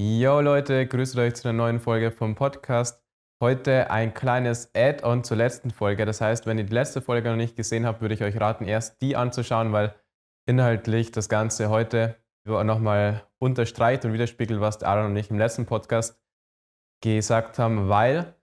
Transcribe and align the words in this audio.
Yo 0.00 0.40
Leute, 0.40 0.86
grüßt 0.86 1.18
euch 1.18 1.34
zu 1.34 1.48
einer 1.48 1.58
neuen 1.58 1.80
Folge 1.80 2.12
vom 2.12 2.36
Podcast. 2.36 3.02
Heute 3.42 3.90
ein 3.90 4.14
kleines 4.14 4.70
Add-on 4.72 5.24
zur 5.24 5.36
letzten 5.36 5.72
Folge. 5.72 6.06
Das 6.06 6.20
heißt, 6.20 6.46
wenn 6.46 6.56
ihr 6.56 6.66
die 6.66 6.72
letzte 6.72 7.02
Folge 7.02 7.28
noch 7.28 7.36
nicht 7.36 7.56
gesehen 7.56 7.84
habt, 7.84 8.00
würde 8.00 8.14
ich 8.14 8.22
euch 8.22 8.40
raten, 8.40 8.64
erst 8.64 9.02
die 9.02 9.16
anzuschauen, 9.16 9.72
weil 9.72 9.96
inhaltlich 10.46 11.10
das 11.10 11.28
Ganze 11.28 11.68
heute 11.68 12.14
nochmal 12.46 13.26
unterstreicht 13.40 14.04
und 14.04 14.12
widerspiegelt, 14.12 14.60
was 14.60 14.84
Aaron 14.84 15.06
und 15.06 15.16
ich 15.16 15.30
im 15.30 15.38
letzten 15.38 15.66
Podcast 15.66 16.22
gesagt 17.02 17.58
haben, 17.58 17.88
weil 17.88 18.36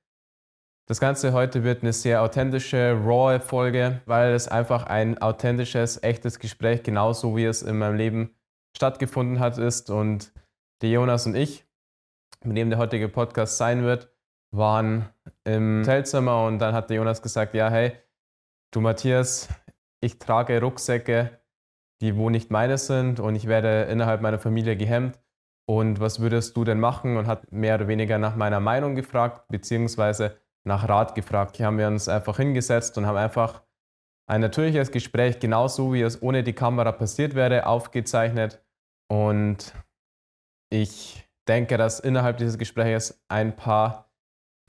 das 0.90 1.00
Ganze 1.00 1.32
heute 1.32 1.64
wird 1.64 1.84
eine 1.84 1.94
sehr 1.94 2.22
authentische, 2.22 3.00
raw 3.02 3.40
Folge, 3.40 4.02
weil 4.06 4.34
es 4.34 4.50
einfach 4.50 4.88
ein 4.88 5.22
authentisches, 5.22 6.04
echtes 6.04 6.40
Gespräch, 6.40 6.84
genauso 6.84 7.38
wie 7.38 7.46
es 7.46 7.62
in 7.62 7.78
meinem 7.78 7.96
Leben 7.96 8.36
stattgefunden 8.76 9.40
hat, 9.40 9.58
ist. 9.58 9.90
Und 9.90 10.34
der 10.82 10.90
Jonas 10.90 11.26
und 11.26 11.36
ich, 11.36 11.66
mit 12.44 12.58
dem 12.58 12.70
der 12.70 12.80
heutige 12.80 13.10
Podcast 13.10 13.58
sein 13.58 13.84
wird, 13.84 14.12
waren 14.52 15.10
im 15.44 15.82
Hotelzimmer 15.82 16.46
und 16.46 16.60
dann 16.60 16.74
hat 16.74 16.90
der 16.90 16.98
Jonas 16.98 17.22
gesagt, 17.22 17.54
ja, 17.54 17.70
hey, 17.70 17.94
du 18.72 18.82
Matthias, 18.82 19.50
ich 20.02 20.20
trage 20.20 20.62
Rucksäcke, 20.62 21.40
die 22.02 22.16
wo 22.16 22.30
nicht 22.30 22.52
meine 22.52 22.78
sind 22.78 23.20
und 23.20 23.36
ich 23.36 23.48
werde 23.48 23.84
innerhalb 23.84 24.22
meiner 24.22 24.40
Familie 24.40 24.78
gehemmt. 24.78 25.20
Und 25.68 26.00
was 26.00 26.20
würdest 26.20 26.56
du 26.56 26.64
denn 26.64 26.80
machen? 26.80 27.18
Und 27.18 27.26
hat 27.26 27.52
mehr 27.52 27.76
oder 27.76 27.88
weniger 27.88 28.20
nach 28.20 28.36
meiner 28.36 28.60
Meinung 28.60 28.96
gefragt, 28.96 29.48
beziehungsweise 29.48 30.38
nach 30.64 30.88
Rat 30.88 31.16
gefragt. 31.16 31.58
Hier 31.58 31.66
haben 31.66 31.78
wir 31.78 31.88
uns 31.88 32.08
einfach 32.08 32.38
hingesetzt 32.38 32.98
und 32.98 33.06
haben 33.08 33.18
einfach 33.18 33.64
ein 34.28 34.42
natürliches 34.42 34.92
Gespräch, 34.92 35.40
genauso 35.40 35.94
wie 35.94 36.02
es 36.02 36.22
ohne 36.22 36.44
die 36.44 36.54
Kamera 36.54 36.92
passiert 36.92 37.36
wäre, 37.36 37.66
aufgezeichnet. 37.66 38.64
Und 39.08 39.74
ich 40.82 41.26
denke, 41.48 41.78
dass 41.78 42.00
innerhalb 42.00 42.38
dieses 42.38 42.58
Gesprächs 42.58 43.24
ein 43.30 43.56
paar 43.56 44.12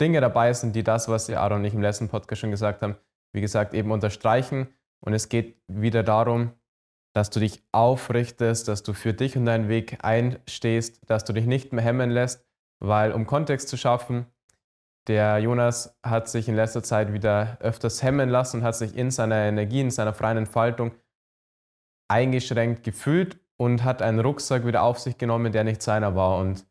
Dinge 0.01 0.21
dabei 0.21 0.53
sind, 0.53 0.77
die 0.77 0.85
das, 0.85 1.09
was 1.09 1.29
Aaron 1.31 1.61
und 1.61 1.65
ich 1.65 1.75
im 1.75 1.83
letzten 1.83 2.09
Podcast 2.09 2.41
schon 2.41 2.51
gesagt 2.51 2.83
haben, 2.83 2.97
wie 3.33 3.41
gesagt, 3.41 3.75
eben 3.75 3.91
unterstreichen. 3.91 4.69
Und 5.01 5.15
es 5.15 5.29
geht 5.29 5.61
wieder 5.67 6.03
darum, 6.03 6.53
dass 7.13 7.31
du 7.31 7.41
dich 7.41 7.63
aufrichtest, 7.73 8.69
dass 8.69 8.83
du 8.83 8.93
für 8.93 9.15
dich 9.15 9.37
und 9.37 9.47
deinen 9.47 9.69
Weg 9.69 10.05
einstehst, 10.05 11.01
dass 11.07 11.25
du 11.25 11.33
dich 11.33 11.47
nicht 11.47 11.73
mehr 11.73 11.85
hemmen 11.85 12.11
lässt, 12.11 12.47
weil 12.79 13.13
um 13.13 13.27
Kontext 13.27 13.69
zu 13.69 13.77
schaffen, 13.77 14.27
der 15.09 15.39
Jonas 15.39 15.99
hat 16.03 16.29
sich 16.29 16.49
in 16.49 16.57
letzter 16.57 16.83
Zeit 16.83 17.13
wieder 17.13 17.57
öfters 17.61 18.03
hemmen 18.03 18.29
lassen 18.29 18.59
und 18.59 18.65
hat 18.65 18.77
sich 18.77 18.95
in 18.95 19.11
seiner 19.11 19.37
Energie, 19.37 19.81
in 19.81 19.91
seiner 19.91 20.13
freien 20.13 20.39
Entfaltung 20.39 20.93
eingeschränkt 22.09 22.85
gefühlt 22.85 23.39
und 23.59 23.85
hat 23.85 24.03
einen 24.03 24.21
Rucksack 24.21 24.67
wieder 24.67 24.83
auf 24.83 24.99
sich 24.99 25.19
genommen, 25.19 25.53
der 25.53 25.65
nicht 25.65 25.83
seiner 25.83 26.15
war. 26.15 26.39
Und 26.39 26.67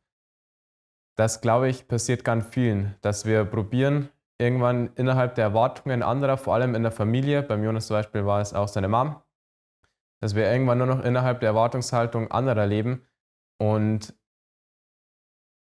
das, 1.16 1.42
glaube 1.42 1.70
ich, 1.70 1.88
passiert 1.88 2.24
ganz 2.24 2.48
vielen, 2.48 2.96
dass 3.02 3.26
wir 3.26 3.46
probieren, 3.46 4.10
irgendwann 4.38 4.94
innerhalb 4.96 5.36
der 5.36 5.46
Erwartungen 5.46 6.04
anderer, 6.04 6.38
vor 6.38 6.54
allem 6.54 6.76
in 6.76 6.84
der 6.84 6.92
Familie, 6.92 7.42
beim 7.42 7.64
Jonas 7.64 7.88
zum 7.88 7.96
Beispiel 7.96 8.26
war 8.26 8.42
es 8.42 8.54
auch 8.54 8.68
seine 8.68 8.90
Mom, 8.90 9.22
dass 10.22 10.36
wir 10.36 10.52
irgendwann 10.52 10.78
nur 10.78 10.88
noch 10.88 11.04
innerhalb 11.04 11.40
der 11.40 11.50
Erwartungshaltung 11.50 12.32
anderer 12.32 12.66
leben 12.66 13.08
und 13.60 14.14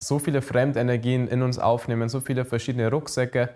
so 0.03 0.19
viele 0.19 0.41
Fremdenergien 0.41 1.27
in 1.27 1.41
uns 1.41 1.59
aufnehmen, 1.59 2.09
so 2.09 2.19
viele 2.19 2.45
verschiedene 2.45 2.89
Rucksäcke, 2.89 3.55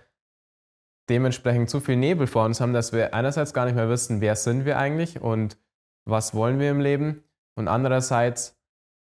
dementsprechend 1.09 1.70
so 1.70 1.80
viel 1.80 1.95
Nebel 1.95 2.28
vor 2.28 2.45
uns 2.45 2.61
haben, 2.61 2.73
dass 2.73 2.94
wir 2.94 3.14
einerseits 3.14 3.53
gar 3.53 3.66
nicht 3.66 3.76
mehr 3.76 3.89
wissen, 3.89 4.22
wer 4.22 4.36
sind 4.36 4.66
wir 4.66 4.78
eigentlich 4.78 5.22
und 5.22 5.58
was 6.08 6.33
wollen 6.33 6.59
wir 6.59 6.70
im 6.72 6.80
Leben 6.80 7.23
und 7.58 7.67
andererseits 7.67 8.58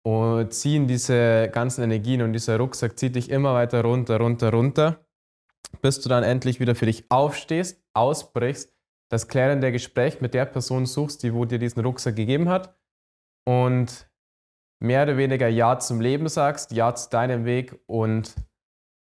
oh, 0.04 0.44
ziehen 0.46 0.88
diese 0.88 1.50
ganzen 1.52 1.84
Energien 1.84 2.22
und 2.22 2.34
dieser 2.34 2.58
Rucksack 2.58 2.98
zieht 2.98 3.16
dich 3.16 3.30
immer 3.30 3.54
weiter 3.54 3.84
runter, 3.84 4.18
runter, 4.18 4.52
runter, 4.52 5.06
bis 5.82 6.02
du 6.02 6.10
dann 6.10 6.24
endlich 6.24 6.60
wieder 6.60 6.76
für 6.76 6.86
dich 6.86 7.06
aufstehst, 7.10 7.84
ausbrichst, 7.94 8.74
das 9.12 9.28
klärende 9.28 9.72
Gespräch 9.72 10.22
mit 10.22 10.34
der 10.34 10.46
Person 10.46 10.86
suchst, 10.86 11.24
die 11.24 11.34
wo 11.34 11.46
dir 11.46 11.60
diesen 11.60 11.84
Rucksack 11.84 12.16
gegeben 12.16 12.50
hat 12.50 12.78
und 13.46 14.10
mehr 14.82 15.04
oder 15.04 15.18
weniger 15.18 15.48
Ja 15.48 15.80
zum 15.80 16.00
Leben 16.00 16.28
sagst, 16.30 16.72
Ja 16.72 16.94
zu 16.96 17.10
deinem 17.10 17.46
Weg 17.46 17.80
und 17.88 18.36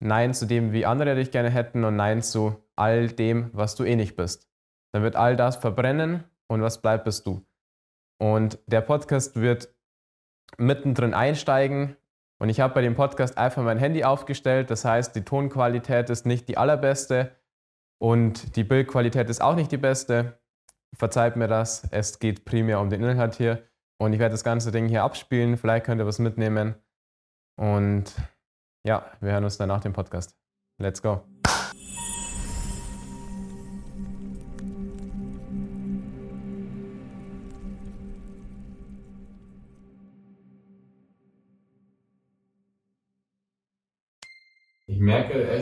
Nein 0.04 0.34
zu 0.34 0.48
dem, 0.48 0.72
wie 0.74 0.86
andere 0.86 1.16
dich 1.16 1.30
gerne 1.30 1.52
hätten 1.52 1.84
und 1.84 1.96
Nein 1.96 2.24
zu 2.24 2.56
all 2.76 3.08
dem, 3.08 3.52
was 3.54 3.76
du 3.76 3.84
eh 3.84 3.96
nicht 3.96 4.16
bist. 4.16 4.50
Dann 4.94 5.04
wird 5.04 5.16
all 5.16 5.36
das 5.36 5.58
verbrennen 5.58 6.24
und 6.48 6.62
was 6.62 6.82
bleibt, 6.82 7.06
bist 7.06 7.28
du. 7.28 7.46
Und 8.22 8.60
der 8.68 8.82
Podcast 8.82 9.36
wird 9.36 9.74
mittendrin 10.58 11.16
einsteigen. 11.16 11.98
Und 12.40 12.50
ich 12.50 12.60
habe 12.60 12.76
bei 12.76 12.82
dem 12.82 12.94
Podcast 12.94 13.36
einfach 13.36 13.64
mein 13.64 13.80
Handy 13.80 14.04
aufgestellt. 14.04 14.70
Das 14.70 14.86
heißt, 14.86 15.16
die 15.16 15.24
Tonqualität 15.24 16.08
ist 16.12 16.28
nicht 16.28 16.48
die 16.48 16.58
allerbeste 16.58 17.36
und 18.00 18.56
die 18.56 18.64
Bildqualität 18.64 19.28
ist 19.30 19.42
auch 19.42 19.56
nicht 19.56 19.72
die 19.72 19.78
beste. 19.78 20.40
Verzeiht 20.96 21.36
mir 21.36 21.48
das. 21.48 21.88
Es 21.90 22.20
geht 22.20 22.46
primär 22.46 22.80
um 22.80 22.92
den 22.92 23.04
Inhalt 23.04 23.36
hier. 23.36 23.64
Und 24.00 24.14
ich 24.14 24.20
werde 24.20 24.34
das 24.34 24.44
ganze 24.44 24.72
Ding 24.72 24.88
hier 24.88 25.04
abspielen. 25.04 25.58
Vielleicht 25.58 25.86
könnt 25.86 26.00
ihr 26.00 26.06
was 26.06 26.20
mitnehmen. 26.20 26.76
Und 27.60 28.14
ja, 28.86 29.06
wir 29.20 29.32
hören 29.32 29.46
uns 29.46 29.58
dann 29.58 29.70
nach 29.70 29.82
dem 29.82 29.94
Podcast. 29.94 30.36
Let's 30.80 31.02
go. 31.02 31.22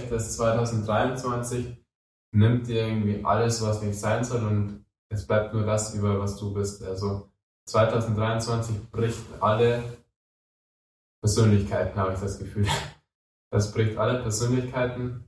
Dass 0.09 0.35
2023 0.37 1.77
nimmt 2.31 2.67
dir 2.67 2.87
irgendwie 2.87 3.23
alles, 3.23 3.61
was 3.61 3.81
nicht 3.81 3.99
sein 3.99 4.23
soll 4.23 4.43
und 4.43 4.85
es 5.09 5.25
bleibt 5.25 5.53
nur 5.53 5.65
das 5.65 5.95
über, 5.95 6.19
was 6.19 6.37
du 6.37 6.53
bist. 6.53 6.83
Also 6.83 7.31
2023 7.67 8.91
bricht 8.91 9.23
alle 9.41 9.83
Persönlichkeiten, 11.21 11.99
habe 11.99 12.13
ich 12.13 12.19
das 12.19 12.39
Gefühl. 12.39 12.67
Das 13.51 13.73
bricht 13.73 13.97
alle 13.97 14.21
Persönlichkeiten 14.21 15.27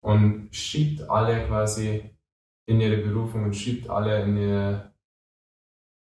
und 0.00 0.54
schiebt 0.54 1.10
alle 1.10 1.44
quasi 1.48 2.16
in 2.68 2.80
ihre 2.80 3.02
Berufung 3.02 3.42
und 3.42 3.56
schiebt 3.56 3.90
alle 3.90 4.22
in 4.22 4.36
ihr 4.36 4.94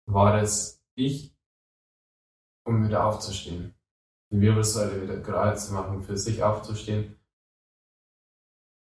wahres 0.07 0.83
Ich, 0.95 1.37
um 2.65 2.83
wieder 2.83 3.05
aufzustehen 3.05 3.75
die 4.31 4.41
Wirbelsäule 4.41 5.01
wieder 5.01 5.17
gerade 5.17 5.57
zu 5.57 5.73
machen, 5.73 6.01
für 6.03 6.17
sich 6.17 6.43
aufzustehen 6.43 7.18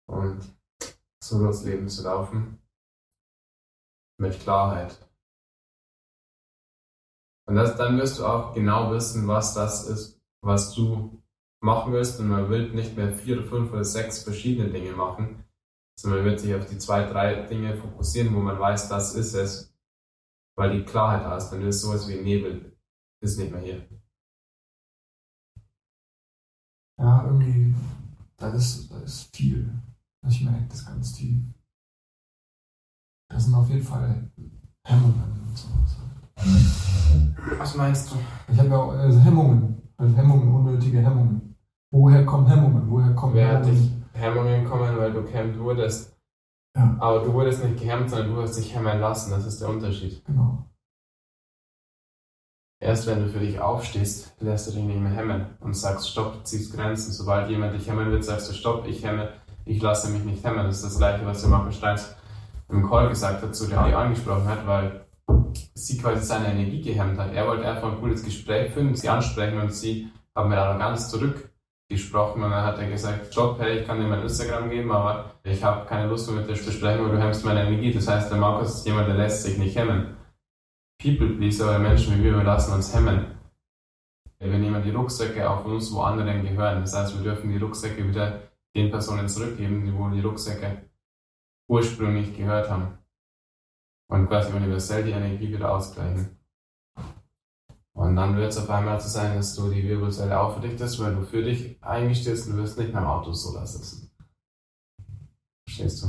und 0.08 0.42
so 1.24 1.40
durchs 1.40 1.64
Leben 1.64 1.88
zu 1.88 2.04
laufen 2.04 2.60
mit 4.20 4.40
Klarheit. 4.40 4.98
Und 7.46 7.56
das, 7.56 7.76
dann 7.76 7.98
wirst 7.98 8.20
du 8.20 8.26
auch 8.26 8.54
genau 8.54 8.92
wissen, 8.92 9.28
was 9.28 9.54
das 9.54 9.88
ist, 9.88 10.22
was 10.42 10.74
du 10.74 11.22
machen 11.62 11.92
wirst. 11.94 12.20
Und 12.20 12.30
man 12.30 12.50
will 12.50 12.70
nicht 12.70 12.96
mehr 12.96 13.16
vier, 13.16 13.44
fünf 13.44 13.72
oder 13.72 13.84
sechs 13.84 14.24
verschiedene 14.24 14.70
Dinge 14.70 14.94
machen, 14.94 15.44
sondern 16.00 16.22
man 16.22 16.32
wird 16.32 16.40
sich 16.40 16.56
auf 16.56 16.66
die 16.66 16.78
zwei, 16.78 17.06
drei 17.06 17.44
Dinge 17.48 17.76
fokussieren, 17.76 18.34
wo 18.34 18.40
man 18.40 18.60
weiß, 18.60 18.88
das 18.90 19.16
ist 19.16 19.34
es, 19.34 19.76
weil 20.56 20.72
die 20.72 20.86
Klarheit 20.86 21.26
da 21.26 21.38
ist. 21.38 21.50
Dann 21.50 21.68
ist 21.68 21.82
sowas 21.82 22.08
wie 22.08 22.22
Nebel, 22.22 22.78
ist 23.22 23.38
nicht 23.38 23.52
mehr 23.52 23.62
hier 23.62 23.88
ja, 27.04 27.26
irgendwie, 27.26 27.76
da 28.38 28.50
ist, 28.54 28.92
da 28.92 29.00
ist 29.00 29.36
viel. 29.36 29.70
Also 30.24 30.38
ich 30.38 30.46
merke 30.46 30.68
das 30.70 30.86
ganz 30.86 31.14
tief. 31.14 31.44
Da 33.30 33.40
sind 33.40 33.54
auf 33.56 33.70
jeden 33.70 33.84
Fall 33.84 34.32
Hemmungen 34.86 35.46
und 35.48 35.58
sowas. 35.58 35.98
Was 37.58 37.76
meinst 37.76 38.12
du? 38.12 38.16
Ich 38.52 38.58
habe 38.58 38.70
ja 38.70 38.78
auch 38.78 38.92
also 38.92 39.20
Hemmungen, 39.20 39.82
also 39.98 40.16
Hemmungen, 40.16 40.54
unnötige 40.54 41.00
Hemmungen. 41.00 41.56
Woher 41.92 42.26
kommen 42.26 42.48
Hemmungen? 42.48 42.90
Woher 42.90 43.14
kommen 43.14 43.36
Wer 43.36 43.58
hat 43.58 43.66
dich 43.66 43.92
Hemmungen 44.14 44.66
kommen, 44.66 44.98
weil 44.98 45.12
du 45.12 45.24
gehemmt 45.24 45.60
wurdest? 45.60 46.18
Ja. 46.76 46.96
Aber 47.00 47.20
du 47.20 47.34
wurdest 47.34 47.64
nicht 47.64 47.80
gehemmt, 47.80 48.10
sondern 48.10 48.34
du 48.34 48.42
hast 48.42 48.58
dich 48.58 48.74
hemmen 48.74 49.00
lassen. 49.00 49.32
Das 49.32 49.46
ist 49.46 49.62
der 49.62 49.70
Unterschied. 49.70 50.24
Genau. 50.26 50.70
Erst 52.82 53.08
wenn 53.08 53.20
du 53.20 53.30
für 53.30 53.40
dich 53.40 53.60
aufstehst, 53.60 54.36
lässt 54.42 54.68
du 54.68 54.72
dich 54.72 54.84
nicht 54.84 55.00
mehr 55.00 55.14
hemmen 55.14 55.46
und 55.62 55.74
sagst 55.74 56.10
Stopp, 56.10 56.46
ziehst 56.46 56.74
Grenzen. 56.74 57.14
Sobald 57.14 57.50
jemand 57.50 57.74
dich 57.74 57.88
hemmen 57.88 58.12
will, 58.12 58.22
sagst 58.22 58.50
du 58.50 58.54
Stopp, 58.54 58.86
ich 58.88 59.06
hemme, 59.06 59.30
ich 59.66 59.82
lasse 59.82 60.10
mich 60.10 60.24
nicht 60.24 60.44
hemmen. 60.44 60.66
Das 60.66 60.78
ist 60.78 60.86
das 60.86 60.98
Gleiche, 60.98 61.26
was 61.26 61.42
der 61.42 61.50
Markus 61.50 61.76
Steins 61.76 62.16
im 62.70 62.88
Call 62.88 63.10
gesagt 63.10 63.44
hat, 63.44 63.56
zu 63.56 63.68
der 63.68 63.88
die 63.88 63.94
angesprochen 63.94 64.48
hat, 64.48 64.66
weil 64.66 65.06
sie 65.74 65.98
quasi 65.98 66.26
seine 66.26 66.52
Energie 66.52 66.82
gehemmt 66.82 67.20
hat. 67.20 67.34
Er 67.34 67.48
wollte 67.48 67.68
einfach 67.68 67.92
ein 67.92 68.00
cooles 68.00 68.24
Gespräch 68.24 68.72
führen, 68.72 68.96
sie 68.96 69.10
ansprechen 69.10 69.60
und 69.60 69.74
sie 69.74 70.10
haben 70.36 70.50
mit 70.50 70.58
Arroganz 70.58 71.10
zurückgesprochen 71.10 72.44
und 72.44 72.52
dann 72.52 72.66
hat 72.66 72.80
er 72.80 72.90
gesagt, 72.90 73.32
Stopp, 73.32 73.60
hey, 73.60 73.80
ich 73.80 73.88
kann 73.88 74.00
dir 74.00 74.08
mein 74.08 74.22
Instagram 74.22 74.70
geben, 74.70 74.92
aber 74.92 75.32
ich 75.44 75.64
habe 75.64 75.86
keine 75.86 76.08
Lust 76.08 76.30
mehr 76.30 76.40
mit 76.40 76.50
dir 76.50 76.56
zu 76.56 76.66
besprechen, 76.66 77.06
weil 77.06 77.12
du 77.16 77.22
hemmst 77.22 77.46
meine 77.46 77.68
Energie. 77.68 77.94
Das 77.94 78.08
heißt, 78.08 78.32
der 78.32 78.38
Markus 78.38 78.76
ist 78.76 78.86
jemand, 78.86 79.08
der 79.08 79.16
lässt 79.16 79.44
sich 79.44 79.58
nicht 79.58 79.78
hemmen. 79.78 80.16
People-Pleaser 81.02 81.66
oder 81.66 81.80
Menschen 81.80 82.18
wie 82.18 82.24
wir, 82.24 82.38
wir 82.38 82.44
lassen 82.44 82.74
uns 82.74 82.94
hemmen. 82.94 83.26
Wir 84.40 84.58
nehmen 84.58 84.84
die 84.84 84.92
Rucksäcke 84.92 85.50
auf 85.50 85.66
uns, 85.66 85.94
wo 85.94 86.02
anderen 86.02 86.44
gehören. 86.44 86.82
Das 86.82 86.94
heißt, 86.94 87.16
wir 87.18 87.24
dürfen 87.24 87.50
die 87.50 87.58
Rucksäcke 87.58 88.06
wieder 88.08 88.40
den 88.76 88.90
Personen 88.90 89.28
zurückgeben, 89.28 89.86
die 89.86 89.94
wo 89.94 90.10
die 90.10 90.22
Rucksäcke 90.22 90.90
ursprünglich 91.70 92.36
gehört 92.36 92.70
haben. 92.70 92.98
Und 94.10 94.28
quasi 94.28 94.52
universell 94.54 95.04
die 95.04 95.12
Energie 95.12 95.50
wieder 95.50 95.74
ausgleichen. 95.74 96.38
Und 97.94 98.16
dann 98.16 98.36
wird 98.36 98.52
es 98.52 98.58
auf 98.58 98.70
einmal 98.70 99.00
so 99.00 99.08
sein, 99.08 99.36
dass 99.36 99.56
du 99.56 99.70
die 99.70 99.84
Wirbelsäule 99.84 100.40
aufrichtest, 100.40 101.00
weil 101.00 101.16
du 101.16 101.22
für 101.22 101.44
dich 101.44 101.82
eingestehst 101.82 102.48
und 102.48 102.54
du 102.54 102.64
wirst 102.64 102.78
nicht 102.78 102.92
mehr 102.92 103.02
im 103.02 103.08
Auto 103.08 103.32
so 103.32 103.52
sitzen. 103.66 104.12
Verstehst 105.66 106.04
du? 106.04 106.08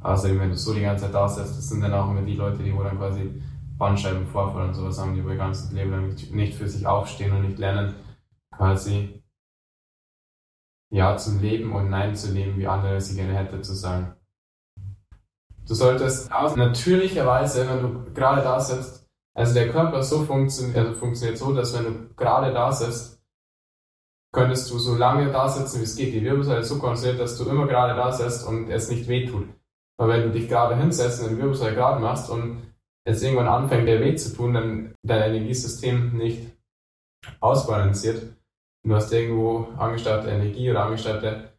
Außerdem, 0.00 0.38
wenn 0.38 0.50
du 0.50 0.56
so 0.56 0.74
die 0.74 0.82
ganze 0.82 1.04
Zeit 1.04 1.14
da 1.14 1.28
sitzt, 1.28 1.56
das 1.56 1.68
sind 1.68 1.80
dann 1.80 1.94
auch 1.94 2.10
immer 2.10 2.22
die 2.22 2.36
Leute, 2.36 2.62
die 2.62 2.74
wo 2.74 2.82
dann 2.82 2.98
quasi 2.98 3.42
Bandscheibenvorfall 3.78 4.68
und 4.68 4.74
sowas 4.74 4.98
haben, 4.98 5.14
die 5.14 5.24
wohl 5.24 5.32
ihr 5.32 5.38
ganzes 5.38 5.72
Leben 5.72 5.90
lang 5.90 6.14
nicht 6.30 6.54
für 6.54 6.68
sich 6.68 6.86
aufstehen 6.86 7.32
und 7.32 7.42
nicht 7.42 7.58
lernen, 7.58 7.94
quasi 8.50 9.23
Ja 10.94 11.16
zum 11.16 11.40
Leben 11.40 11.72
und 11.72 11.90
Nein 11.90 12.14
zu 12.14 12.30
leben, 12.32 12.56
wie 12.56 12.68
andere 12.68 13.00
sie 13.00 13.16
gerne 13.16 13.34
hätte 13.34 13.60
zu 13.60 13.74
sagen. 13.74 14.14
Du 15.66 15.74
solltest 15.74 16.30
aus 16.30 16.54
natürlicher 16.54 17.26
Weise, 17.26 17.68
wenn 17.68 17.82
du 17.82 18.12
gerade 18.12 18.42
da 18.42 18.60
sitzt, 18.60 19.04
also 19.36 19.54
der 19.54 19.70
Körper 19.70 20.04
so 20.04 20.22
funktioniert, 20.22 20.76
also 20.76 20.94
funktioniert 20.94 21.36
so, 21.36 21.52
dass 21.52 21.76
wenn 21.76 21.84
du 21.84 22.14
gerade 22.14 22.52
da 22.52 22.70
sitzt, 22.70 23.20
könntest 24.32 24.70
du 24.70 24.78
so 24.78 24.94
lange 24.94 25.32
da 25.32 25.48
sitzen, 25.48 25.80
wie 25.80 25.84
es 25.84 25.96
geht. 25.96 26.14
Die 26.14 26.22
Wirbelsäule 26.22 26.60
ist 26.60 26.68
so 26.68 26.78
konstruiert, 26.78 27.18
dass 27.18 27.38
du 27.38 27.50
immer 27.50 27.66
gerade 27.66 27.96
da 27.96 28.12
sitzt 28.12 28.46
und 28.46 28.70
es 28.70 28.88
nicht 28.88 29.08
wehtut. 29.08 29.48
Weil 29.98 30.08
wenn 30.10 30.22
du 30.22 30.30
dich 30.30 30.48
gerade 30.48 30.76
hinsetzt 30.76 31.24
und 31.24 31.30
die 31.30 31.38
Wirbelsäule 31.38 31.74
gerade 31.74 32.00
machst 32.00 32.30
und 32.30 32.72
es 33.04 33.20
irgendwann 33.20 33.48
anfängt, 33.48 33.88
der 33.88 34.00
weh 34.00 34.14
zu 34.14 34.32
tun, 34.32 34.54
dann 34.54 34.94
dein 35.02 35.34
Energiesystem 35.34 36.16
nicht 36.16 36.56
ausbalanciert. 37.40 38.36
Du 38.84 38.94
hast 38.94 39.12
irgendwo 39.12 39.68
angestaute 39.78 40.28
Energie 40.28 40.70
oder 40.70 40.84
angestaute 40.84 41.54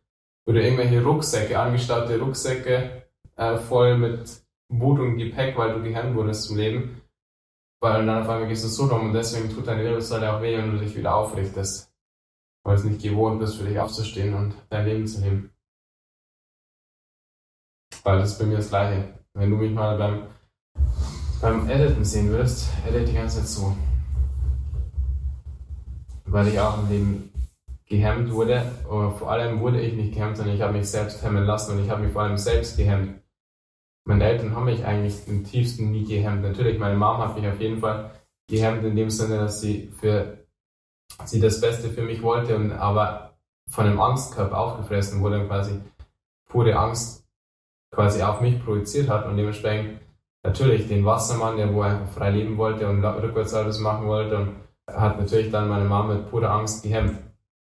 oder 0.48 0.62
irgendwelche 0.62 1.04
Rucksäcke, 1.04 1.60
angestaute 1.60 2.20
Rucksäcke 2.20 3.08
äh, 3.36 3.58
voll 3.58 3.98
mit 3.98 4.44
Wut 4.70 5.00
und 5.00 5.18
Gepäck, 5.18 5.58
weil 5.58 5.74
du 5.74 5.84
gehemmt 5.84 6.16
wurdest 6.16 6.44
zum 6.44 6.58
Leben. 6.58 7.02
Weil 7.82 8.06
dann 8.06 8.22
auf 8.22 8.30
einmal 8.30 8.48
gehst 8.48 8.64
du 8.64 8.68
so 8.68 8.86
rum 8.86 9.08
und 9.08 9.14
deswegen 9.14 9.50
tut 9.50 9.68
deine 9.68 9.84
Wirbelsäule 9.84 10.32
auch 10.32 10.42
weh, 10.42 10.58
wenn 10.58 10.72
du 10.72 10.78
dich 10.78 10.96
wieder 10.96 11.16
aufrichtest. 11.16 11.92
Weil 12.64 12.76
es 12.76 12.84
nicht 12.84 13.02
gewohnt 13.02 13.40
bist, 13.40 13.58
für 13.58 13.66
dich 13.66 13.80
aufzustehen 13.80 14.34
und 14.34 14.56
dein 14.70 14.86
Leben 14.86 15.08
zu 15.08 15.22
leben. 15.22 15.52
Weil 18.04 18.20
das 18.20 18.34
ist 18.34 18.40
bei 18.40 18.46
mir 18.46 18.58
das 18.58 18.70
Gleiche. 18.70 19.14
Wenn 19.34 19.50
du 19.50 19.58
mich 19.58 19.72
mal 19.72 19.98
beim 19.98 20.28
beim 21.42 21.70
Editen 21.70 22.04
sehen 22.04 22.30
würdest, 22.30 22.70
edit 22.88 23.08
die 23.08 23.14
ganze 23.14 23.38
Zeit 23.38 23.48
so. 23.48 23.76
Weil 26.36 26.50
ich 26.50 26.60
auch 26.60 26.78
im 26.80 26.90
Leben 26.90 27.34
gehemmt 27.86 28.30
wurde, 28.30 28.70
aber 28.84 29.12
vor 29.12 29.32
allem 29.32 29.62
wurde 29.62 29.80
ich 29.80 29.94
nicht 29.94 30.14
gehemmt, 30.14 30.36
sondern 30.36 30.54
ich 30.54 30.62
habe 30.62 30.74
mich 30.74 30.90
selbst 30.90 31.24
hemmen 31.24 31.46
lassen 31.46 31.72
und 31.78 31.86
ich 31.86 31.90
habe 31.90 32.02
mich 32.04 32.12
vor 32.12 32.24
allem 32.24 32.38
selbst 32.38 32.76
gehemmt. 32.76 33.22
Meine 34.04 34.26
Eltern 34.26 34.54
haben 34.54 34.66
mich 34.66 34.84
eigentlich 34.84 35.30
im 35.30 35.46
tiefsten 35.46 35.92
nie 35.92 36.04
gehemmt. 36.04 36.42
Natürlich, 36.42 36.78
meine 36.78 36.98
Mom 36.98 37.20
hat 37.20 37.38
mich 37.38 37.48
auf 37.48 37.62
jeden 37.62 37.80
Fall 37.80 38.12
gehemmt 38.50 38.84
in 38.84 38.98
dem 38.98 39.10
Sinne, 39.10 39.38
dass 39.38 39.62
sie 39.62 39.90
für 39.98 40.46
sie 41.24 41.40
das 41.40 41.62
Beste 41.62 41.88
für 41.88 42.02
mich 42.02 42.22
wollte 42.22 42.58
und 42.58 42.74
aber 42.74 43.38
von 43.70 43.86
einem 43.86 44.02
Angstkörper 44.02 44.58
aufgefressen 44.58 45.22
wurde 45.22 45.40
und 45.40 45.48
quasi 45.48 45.80
pure 46.50 46.76
Angst 46.76 47.26
quasi 47.94 48.22
auf 48.22 48.42
mich 48.42 48.62
projiziert 48.62 49.08
hat 49.08 49.26
und 49.26 49.38
dementsprechend 49.38 50.02
natürlich 50.44 50.90
den 50.90 51.06
Wassermann, 51.06 51.56
der 51.56 51.74
wo 51.74 51.82
einfach 51.82 52.12
frei 52.12 52.32
leben 52.32 52.58
wollte 52.58 52.90
und 52.90 53.06
rückwärts 53.06 53.54
alles 53.54 53.80
machen 53.80 54.08
wollte 54.08 54.36
und 54.36 54.65
hat 54.92 55.20
natürlich 55.20 55.52
dann 55.52 55.68
meine 55.68 55.86
Mama 55.86 56.14
mit 56.14 56.30
purer 56.30 56.52
Angst 56.52 56.84
gehemmt. 56.84 57.18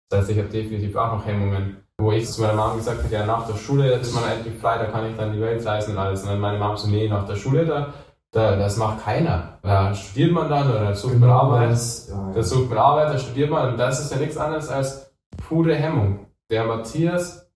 Das 0.08 0.20
heißt, 0.20 0.30
ich 0.30 0.38
habe 0.38 0.48
definitiv 0.48 0.94
auch 0.96 1.12
noch 1.12 1.26
Hemmungen. 1.26 1.78
Wo 1.96 2.10
ich 2.10 2.28
zu 2.28 2.42
meiner 2.42 2.54
Mama 2.54 2.74
gesagt 2.74 3.04
habe, 3.04 3.14
ja, 3.14 3.24
nach 3.24 3.46
der 3.46 3.54
Schule 3.54 3.92
ist 3.92 4.12
man 4.12 4.24
endlich 4.24 4.58
frei, 4.58 4.78
da 4.78 4.86
kann 4.86 5.08
ich 5.08 5.16
dann 5.16 5.32
die 5.32 5.40
Welt 5.40 5.64
reisen 5.64 5.92
und 5.92 5.98
alles. 5.98 6.22
Und 6.22 6.30
dann 6.30 6.40
meine 6.40 6.58
Mama 6.58 6.76
so, 6.76 6.88
nee, 6.88 7.08
nach 7.08 7.24
der 7.24 7.36
Schule, 7.36 7.64
da, 7.64 7.94
da 8.32 8.56
das 8.56 8.76
macht 8.76 9.04
keiner. 9.04 9.58
Da 9.62 9.94
studiert 9.94 10.32
man 10.32 10.50
dann 10.50 10.68
oder 10.68 10.86
da 10.86 10.94
sucht 10.94 11.12
man 11.12 11.22
genau, 11.22 11.40
Arbeit. 11.40 11.70
Das, 11.70 12.08
ja, 12.08 12.14
ja. 12.14 12.32
Da 12.34 12.42
sucht 12.42 12.68
man 12.68 12.78
Arbeit, 12.78 13.14
da 13.14 13.18
studiert 13.18 13.50
man 13.50 13.72
und 13.72 13.78
das 13.78 14.00
ist 14.00 14.12
ja 14.12 14.18
nichts 14.18 14.36
anderes 14.36 14.68
als 14.68 15.14
pure 15.36 15.76
Hemmung. 15.76 16.26
Der 16.50 16.64
Matthias 16.64 17.48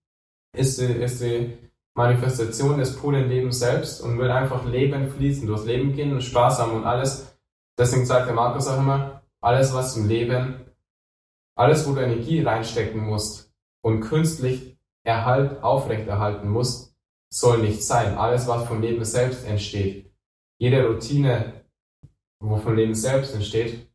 ist 0.55 0.79
die, 0.79 0.85
ist 0.85 1.21
die 1.21 1.57
Manifestation 1.95 2.77
des 2.77 2.95
puren 2.95 3.27
Lebens 3.27 3.59
selbst 3.59 4.01
und 4.01 4.17
will 4.17 4.31
einfach 4.31 4.63
Leben 4.65 5.09
fließen, 5.09 5.45
durchs 5.45 5.65
Leben 5.65 5.93
gehen 5.93 6.13
und 6.13 6.23
Spaß 6.23 6.59
haben 6.59 6.71
und 6.71 6.85
alles. 6.85 7.35
Deswegen 7.77 8.05
sagt 8.05 8.27
der 8.27 8.35
Markus 8.35 8.69
auch 8.69 8.77
immer, 8.77 9.18
alles 9.41 9.73
was 9.73 9.95
im 9.97 10.07
Leben, 10.07 10.65
alles 11.55 11.87
wo 11.87 11.93
du 11.93 12.01
Energie 12.01 12.41
reinstecken 12.41 13.05
musst 13.05 13.51
und 13.81 14.01
künstlich 14.01 14.77
Erhalt 15.03 15.63
aufrechterhalten 15.63 16.49
musst, 16.49 16.95
soll 17.31 17.59
nicht 17.59 17.83
sein. 17.83 18.17
Alles 18.17 18.47
was 18.47 18.67
vom 18.67 18.81
Leben 18.81 19.03
selbst 19.05 19.45
entsteht, 19.45 20.11
jede 20.59 20.85
Routine, 20.85 21.65
wo 22.41 22.57
vom 22.57 22.75
Leben 22.75 22.95
selbst 22.95 23.33
entsteht, 23.33 23.89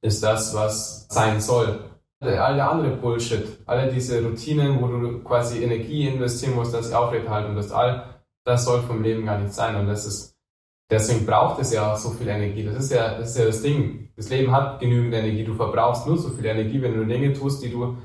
ist 0.00 0.22
das, 0.22 0.54
was 0.54 1.06
sein 1.08 1.40
soll 1.40 1.88
all 2.20 2.56
der 2.56 2.70
andere 2.70 2.96
Bullshit, 2.96 3.58
alle 3.66 3.92
diese 3.92 4.22
Routinen, 4.24 4.80
wo 4.80 4.88
du 4.88 5.22
quasi 5.22 5.62
Energie 5.62 6.08
investieren 6.08 6.54
musst, 6.54 6.74
dass 6.74 6.88
sie 6.88 6.94
aufrechterhalten 6.94 7.54
das 7.54 7.70
all 7.70 8.14
das 8.44 8.64
soll 8.64 8.82
vom 8.82 9.02
Leben 9.02 9.26
gar 9.26 9.38
nicht 9.38 9.52
sein. 9.52 9.76
Und 9.76 9.88
das 9.88 10.06
ist, 10.06 10.37
deswegen 10.90 11.26
braucht 11.26 11.60
es 11.60 11.72
ja 11.72 11.92
auch 11.92 11.96
so 11.96 12.10
viel 12.10 12.28
Energie. 12.28 12.64
Das 12.64 12.76
ist 12.76 12.92
ja, 12.92 13.18
das 13.18 13.30
ist 13.30 13.38
ja 13.38 13.44
das 13.44 13.62
Ding. 13.62 14.08
Das 14.16 14.30
Leben 14.30 14.52
hat 14.52 14.80
genügend 14.80 15.14
Energie. 15.14 15.44
Du 15.44 15.54
verbrauchst 15.54 16.06
nur 16.06 16.18
so 16.18 16.30
viel 16.30 16.46
Energie, 16.46 16.80
wenn 16.82 16.96
du 16.96 17.04
Dinge 17.04 17.32
tust, 17.32 17.62
die 17.62 17.70
du, 17.70 17.96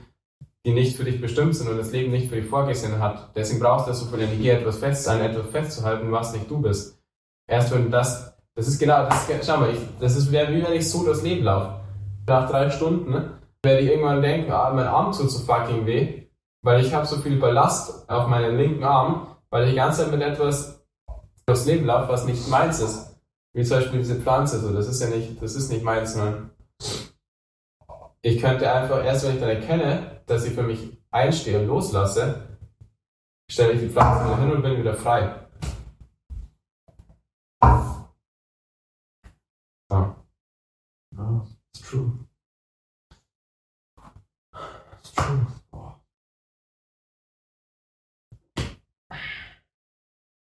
die 0.65 0.74
nicht 0.74 0.95
für 0.95 1.03
dich 1.03 1.19
bestimmt 1.19 1.56
sind 1.56 1.69
und 1.69 1.77
das 1.77 1.91
Leben 1.91 2.12
nicht 2.12 2.30
für 2.30 2.35
dich 2.35 2.50
vorgesehen 2.50 3.00
hat. 3.00 3.35
Deswegen 3.35 3.59
brauchst 3.59 3.88
du 3.88 3.94
so 3.94 4.06
viel 4.06 4.21
Energie, 4.21 4.50
etwas 4.50 4.77
fest 4.77 5.07
etwas 5.07 5.50
festzuhalten, 5.50 6.12
was 6.12 6.33
nicht 6.33 6.50
du 6.50 6.62
bist. 6.62 7.00
Erst 7.47 7.74
wenn 7.74 7.91
das, 7.91 8.33
das 8.56 8.68
ist 8.68 8.80
genau, 8.80 9.06
das 9.06 9.29
ist, 9.29 9.45
schau 9.45 9.57
mal, 9.57 9.71
ich, 9.71 9.79
das 10.00 10.15
ist 10.15 10.31
wie 10.31 10.36
wenn 10.36 10.74
ich 10.74 10.89
so 10.89 11.06
das 11.06 11.24
Leben 11.24 11.44
laufe. 11.44 11.81
Nach 12.25 12.50
drei 12.50 12.69
Stunden, 12.69 13.12
ne? 13.12 13.39
werde 13.63 13.81
ich 13.81 13.89
irgendwann 13.89 14.21
denken, 14.21 14.51
ah, 14.51 14.71
mein 14.74 14.88
Arm 14.88 15.12
tut 15.12 15.31
so 15.31 15.39
fucking 15.39 15.86
weh, 15.86 16.27
weil 16.63 16.83
ich 16.86 16.94
habe 16.94 17.06
so 17.06 17.18
viel 17.18 17.38
Ballast 17.38 18.09
auf 18.09 18.27
meinem 18.27 18.57
linken 18.57 18.83
Arm, 18.83 19.27
weil 19.50 19.65
ich 19.65 19.71
die 19.71 19.75
ganze 19.75 20.03
Zeit 20.03 20.12
mit 20.12 20.21
etwas 20.21 20.82
durchs 21.45 21.66
Leben 21.66 21.86
laufe, 21.86 22.12
was 22.12 22.25
nicht 22.25 22.48
meins 22.48 22.80
ist. 22.80 23.16
Wie 23.54 23.63
zum 23.63 23.78
Beispiel 23.78 24.00
diese 24.00 24.19
Pflanze, 24.19 24.60
so, 24.60 24.74
das 24.74 24.88
ist 24.88 25.01
ja 25.01 25.10
nicht, 25.10 25.42
das 25.42 25.56
ist 25.56 25.69
nicht 25.69 25.84
meins, 25.84 26.13
sondern 26.13 26.50
ich 28.22 28.42
könnte 28.42 28.72
einfach, 28.72 29.04
erst 29.04 29.25
wenn 29.25 29.36
ich 29.36 29.42
dann 29.42 29.50
erkenne, 29.50 30.22
dass 30.25 30.45
ich 30.45 30.54
für 30.54 30.63
mich 30.63 30.98
einstehe 31.12 31.60
und 31.60 31.67
loslasse, 31.67 32.58
stelle 33.50 33.74
ich 33.74 33.82
die 33.82 33.89
Pflanze 33.89 34.25
wieder 34.25 34.38
hin 34.39 34.51
und 34.51 34.62
bin 34.62 34.77
wieder 34.77 34.96
frei. 34.96 35.36
So. 39.89 40.15
Oh, 41.15 41.41
it's 41.75 41.82
true. 41.88 42.27
true. 45.13 45.48
Oh. 45.74 45.96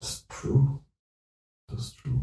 That's 0.00 0.24
true. 0.28 0.80
That's 1.68 1.92
true. 1.92 2.20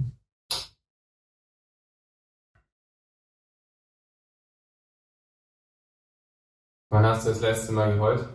Wann 6.91 7.05
hast 7.05 7.25
du 7.25 7.29
das 7.29 7.39
letzte 7.39 7.71
Mal 7.71 7.93
geheult? 7.93 8.27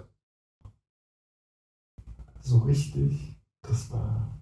So 2.41 2.61
richtig, 2.61 3.39
das 3.61 3.91
war 3.93 4.41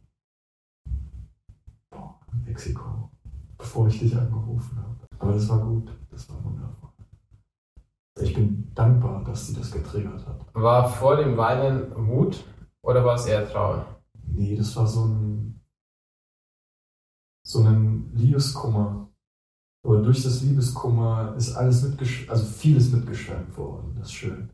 boah, 1.91 2.21
in 2.33 2.45
Mexiko, 2.45 3.11
bevor 3.59 3.89
ich 3.89 3.99
dich 3.99 4.17
angerufen 4.17 4.79
habe. 4.79 5.09
Aber 5.19 5.33
das 5.33 5.49
war 5.49 5.59
gut, 5.59 5.91
das 6.11 6.31
war 6.31 6.45
wundervoll. 6.45 6.93
Ich 8.21 8.33
bin 8.35 8.73
dankbar, 8.73 9.25
dass 9.25 9.49
sie 9.49 9.55
das 9.55 9.73
getriggert 9.73 10.25
hat. 10.25 10.47
War 10.55 10.89
vor 10.89 11.17
dem 11.17 11.37
Weinen 11.37 11.91
Wut 12.07 12.45
oder 12.83 13.05
war 13.05 13.17
es 13.17 13.27
eher 13.27 13.51
Trauer? 13.51 14.01
Nee, 14.29 14.55
das 14.55 14.77
war 14.77 14.87
so 14.87 15.07
ein, 15.07 15.61
so 17.43 17.65
ein 17.65 18.13
Liebeskummer. 18.15 19.04
Aber 19.85 19.99
durch 19.99 20.23
das 20.23 20.41
Liebeskummer 20.41 21.35
ist 21.37 21.55
alles 21.55 21.83
mitgeschwemmt, 21.83 22.31
also 22.31 22.47
vieles 22.47 22.91
mitgeschwemmt 22.91 23.57
worden. 23.57 23.95
Das 23.97 24.07
ist 24.07 24.15
schön. 24.15 24.51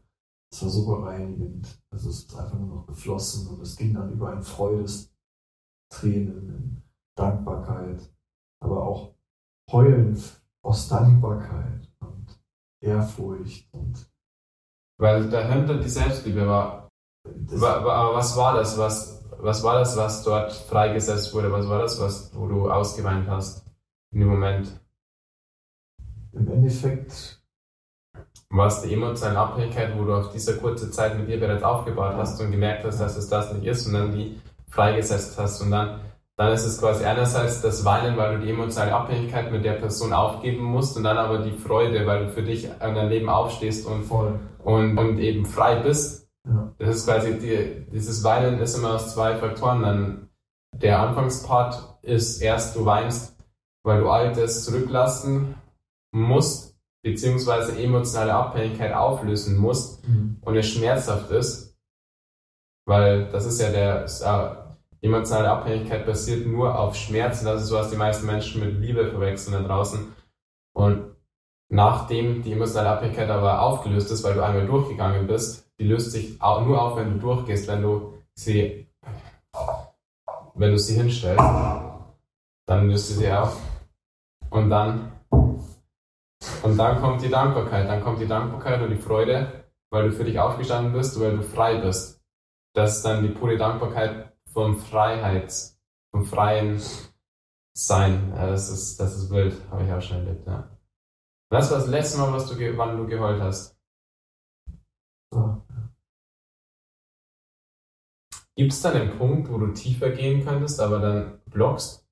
Es 0.53 0.63
war 0.63 0.69
so 0.69 0.87
bereinigend. 0.87 1.81
Also 1.91 2.11
es 2.11 2.25
ist 2.25 2.37
einfach 2.37 2.59
nur 2.59 2.77
noch 2.77 2.87
geflossen 2.87 3.47
und 3.49 3.63
es 3.63 3.77
ging 3.77 3.95
dann 3.95 4.13
über 4.13 4.31
ein 4.31 4.43
Freudestränen, 4.43 5.13
in 6.03 6.83
Dankbarkeit, 7.17 8.13
aber 8.61 8.83
auch 8.83 9.15
Heulen 9.71 10.21
aus 10.63 10.89
Dankbarkeit 10.89 11.91
Ehrfurcht 12.81 13.69
und. 13.73 14.11
Weil 14.99 15.29
dahinter 15.31 15.79
die 15.79 15.89
Selbstliebe 15.89 16.47
war. 16.47 16.89
Aber 17.27 18.15
was 18.15 18.37
war 18.37 18.55
das, 18.55 18.77
was, 18.79 19.25
was 19.39 19.63
war 19.63 19.79
das, 19.79 19.97
was 19.97 20.23
dort 20.25 20.53
freigesetzt 20.53 21.33
wurde? 21.35 21.53
Was 21.53 21.69
war 21.69 21.79
das, 21.79 22.01
was, 22.01 22.35
wo 22.35 22.47
du 22.49 22.71
ausgeweint 22.71 23.29
hast 23.29 23.65
in 24.13 24.21
dem 24.21 24.29
Moment? 24.29 24.81
Im 26.33 26.49
Endeffekt 26.51 27.41
was 28.51 28.83
die 28.83 28.93
emotionale 28.93 29.39
Abhängigkeit, 29.39 29.97
wo 29.97 30.05
du 30.05 30.15
auf 30.15 30.33
dieser 30.33 30.55
kurzen 30.55 30.93
Zeit 30.93 31.17
mit 31.17 31.29
ihr 31.29 31.39
bereits 31.39 31.63
aufgebaut 31.63 32.15
hast 32.17 32.41
und 32.41 32.51
gemerkt 32.51 32.85
hast, 32.85 33.01
dass 33.01 33.17
es 33.17 33.29
das 33.29 33.53
nicht 33.53 33.65
ist 33.65 33.87
und 33.87 33.95
dann 33.95 34.13
die 34.13 34.41
freigesetzt 34.69 35.39
hast 35.39 35.63
und 35.63 35.71
dann, 35.71 36.01
dann 36.37 36.53
ist 36.53 36.65
es 36.65 36.81
quasi 36.81 37.05
einerseits 37.05 37.63
das 37.63 37.85
Weinen, 37.85 38.17
weil 38.17 38.37
du 38.37 38.45
die 38.45 38.51
emotionale 38.51 38.93
Abhängigkeit 38.93 39.53
mit 39.53 39.65
der 39.65 39.75
Person 39.75 40.13
aufgeben 40.13 40.65
musst 40.65 40.97
und 40.97 41.05
dann 41.05 41.17
aber 41.17 41.39
die 41.39 41.53
Freude, 41.53 42.07
weil 42.07 42.27
du 42.27 42.33
für 42.33 42.43
dich 42.43 42.69
an 42.81 42.95
dein 42.95 43.09
Leben 43.09 43.29
aufstehst 43.29 43.87
und, 43.87 44.05
Voll. 44.05 44.41
und, 44.65 44.99
und 44.99 45.19
eben 45.19 45.47
frei 45.47 45.77
bist. 45.77 46.29
Ja. 46.45 46.73
Das 46.79 46.97
ist 46.97 47.07
quasi, 47.07 47.39
die, 47.39 47.87
dieses 47.93 48.25
Weinen 48.25 48.59
ist 48.61 48.77
immer 48.77 48.95
aus 48.95 49.15
zwei 49.15 49.37
Faktoren. 49.37 49.83
Dann 49.83 50.29
der 50.75 51.01
Anfangspart 51.01 51.99
ist 52.03 52.41
erst, 52.41 52.75
du 52.75 52.85
weinst, 52.85 53.37
weil 53.85 54.01
du 54.01 54.09
Altes 54.09 54.65
zurücklassen 54.65 55.55
musst, 56.13 56.77
beziehungsweise 57.03 57.81
emotionale 57.81 58.35
Abhängigkeit 58.35 58.93
auflösen 58.93 59.57
musst 59.57 60.07
Mhm. 60.07 60.37
und 60.43 60.57
es 60.57 60.67
schmerzhaft 60.69 61.31
ist, 61.31 61.77
weil 62.87 63.31
das 63.31 63.47
ist 63.47 63.61
ja 63.61 63.71
der, 63.71 64.05
äh, 64.05 65.07
emotionale 65.07 65.51
Abhängigkeit 65.51 66.05
basiert 66.05 66.47
nur 66.47 66.79
auf 66.79 66.95
Schmerz 66.95 67.41
und 67.41 67.47
das 67.47 67.63
ist 67.63 67.69
so, 67.69 67.77
was 67.77 67.91
die 67.91 67.97
meisten 67.97 68.27
Menschen 68.27 68.61
mit 68.61 68.81
Liebe 68.81 69.07
verwechseln 69.07 69.55
da 69.63 69.67
draußen. 69.67 70.13
Und 70.77 71.17
nachdem 71.71 72.43
die 72.43 72.53
emotionale 72.53 72.91
Abhängigkeit 72.91 73.31
aber 73.31 73.63
aufgelöst 73.63 74.11
ist, 74.11 74.23
weil 74.25 74.35
du 74.35 74.45
einmal 74.45 74.67
durchgegangen 74.67 75.27
bist, 75.27 75.71
die 75.79 75.85
löst 75.85 76.13
sich 76.13 76.41
au- 76.43 76.61
nur 76.63 76.83
auf, 76.83 76.97
wenn 76.97 77.15
du 77.15 77.19
durchgehst, 77.19 77.67
wenn 77.69 77.81
du 77.83 78.13
sie, 78.35 78.87
wenn 80.55 80.73
du 80.73 80.79
sie 80.79 80.97
hinstellst, 80.97 81.43
dann 82.67 82.89
löst 82.91 83.09
sie 83.09 83.15
sie 83.15 83.33
auf. 83.33 83.57
Und 84.51 84.69
dann, 84.69 85.13
und 86.63 86.77
dann 86.77 87.01
kommt 87.01 87.23
die 87.23 87.29
Dankbarkeit, 87.29 87.89
dann 87.89 88.03
kommt 88.03 88.21
die 88.21 88.27
Dankbarkeit 88.27 88.81
und 88.83 88.91
die 88.91 88.97
Freude, 88.97 89.65
weil 89.91 90.09
du 90.09 90.13
für 90.13 90.25
dich 90.25 90.39
aufgestanden 90.39 90.93
bist, 90.93 91.19
weil 91.21 91.37
du 91.37 91.43
frei 91.43 91.81
bist. 91.81 92.23
Das 92.75 92.97
ist 92.97 93.03
dann 93.05 93.23
die 93.23 93.31
pure 93.31 93.57
Dankbarkeit 93.57 94.33
vom 94.47 94.79
Freiheits, 94.79 95.81
vom 96.11 96.25
freien 96.25 96.81
Sein. 97.77 98.33
Ja, 98.35 98.47
das 98.47 98.69
ist, 98.71 98.99
das 98.99 99.17
ist 99.17 99.31
wild, 99.31 99.55
habe 99.71 99.85
ich 99.85 99.93
auch 99.93 100.03
schon 100.03 100.19
erlebt, 100.19 100.47
ja. 100.47 100.77
Was 101.51 101.71
war 101.71 101.79
das 101.79 101.89
letzte 101.89 102.19
Mal, 102.19 102.33
was 102.33 102.47
du, 102.47 102.77
wann 102.77 102.97
du 102.97 103.07
geheult 103.07 103.41
hast? 103.41 103.77
So. 105.33 105.67
Gibt 108.55 108.73
es 108.73 108.83
da 108.83 108.93
einen 108.93 109.17
Punkt, 109.17 109.51
wo 109.51 109.59
du 109.59 109.73
tiefer 109.73 110.11
gehen 110.11 110.45
könntest, 110.45 110.81
aber 110.81 111.01
dann 111.01 111.41
blockst? 111.47 112.07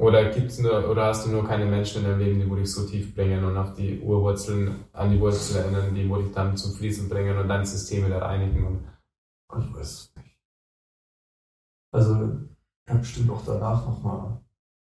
Oder 0.00 0.30
gibt's 0.30 0.58
nur, 0.58 0.88
oder 0.88 1.06
hast 1.06 1.26
du 1.26 1.30
nur 1.30 1.46
keine 1.46 1.66
Menschen 1.66 2.02
in 2.02 2.08
deinem 2.08 2.20
Leben, 2.20 2.40
die 2.40 2.48
wo 2.48 2.54
dich 2.54 2.72
so 2.72 2.86
tief 2.88 3.14
bringen 3.14 3.44
und 3.44 3.54
auf 3.58 3.74
die 3.74 4.00
Urwurzeln, 4.00 4.86
an 4.94 5.10
die 5.10 5.20
Wurzeln 5.20 5.62
erinnern, 5.62 5.94
die 5.94 6.08
wo 6.08 6.16
dich 6.16 6.32
dann 6.32 6.56
zum 6.56 6.72
Fließen 6.72 7.06
bringen 7.10 7.36
und 7.36 7.48
dein 7.48 7.66
System 7.66 8.06
wieder 8.06 8.22
reinigen? 8.22 8.88
Und 9.52 9.62
Ich 9.62 9.74
weiß 9.74 9.90
es 9.90 10.16
nicht. 10.16 10.40
Also, 11.92 12.14
ich 12.14 12.90
habe 12.90 13.00
bestimmt 13.00 13.30
auch 13.30 13.44
danach 13.44 13.84
nochmal 13.84 14.42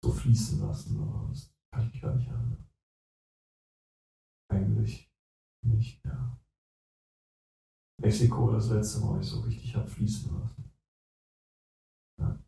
so 0.04 0.12
fließen 0.12 0.62
lassen, 0.62 1.02
aber 1.02 1.30
das 1.30 1.52
kann 1.74 1.90
ich 1.92 2.02
gar 2.02 2.14
nicht 2.14 2.28
erinnern. 2.28 2.70
Eigentlich 4.52 5.12
nicht, 5.66 6.06
ja. 6.06 6.40
Mexiko 8.00 8.52
das 8.52 8.70
letzte 8.70 9.00
Mal, 9.00 9.20
ich 9.20 9.28
so 9.28 9.40
richtig 9.40 9.76
habe 9.76 9.88
fließen 9.88 10.40
lassen. 10.40 10.72
Ja. 12.20 12.40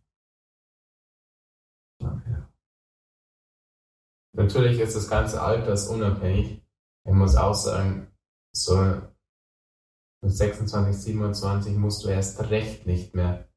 Natürlich 4.42 4.80
ist 4.80 4.96
das 4.96 5.08
ganze 5.08 5.40
altersunabhängig. 5.40 6.64
Ich 7.06 7.14
muss 7.14 7.36
auch 7.36 7.54
sagen, 7.54 8.08
so 8.52 8.76
mit 10.24 10.32
26, 10.32 10.96
27 10.96 11.78
musst 11.78 12.04
du 12.04 12.10
erst 12.10 12.50
recht 12.50 12.88
nicht 12.88 13.14
mehr 13.14 13.48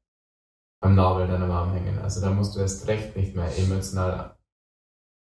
am 0.81 0.93
Nabel 0.93 1.27
deiner 1.27 1.47
Mom 1.47 1.73
hängen. 1.73 1.97
Also 1.99 2.21
da 2.21 2.29
musst 2.29 2.55
du 2.55 2.59
erst 2.59 2.87
recht 2.87 3.15
nicht 3.15 3.35
mehr 3.35 3.57
emotional. 3.57 4.37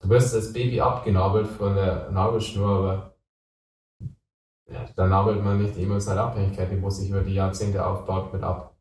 Du 0.02 0.10
wirst 0.10 0.34
als 0.34 0.54
Baby 0.54 0.82
abgenabelt 0.82 1.48
von 1.48 1.76
der 1.76 2.10
Nabelschnur, 2.10 2.70
aber 2.70 3.16
ja, 4.72 4.90
da 4.96 5.08
nabelt 5.08 5.44
man 5.44 5.62
nicht 5.62 5.76
die 5.76 5.84
emotionale 5.84 6.24
Abhängigkeit, 6.24 6.72
die 6.72 6.82
wo 6.82 6.90
sich 6.90 7.10
über 7.10 7.22
die 7.22 7.36
Jahrzehnte 7.36 7.86
aufbaut, 7.86 8.34
mit 8.34 8.42
ab. 8.42 8.76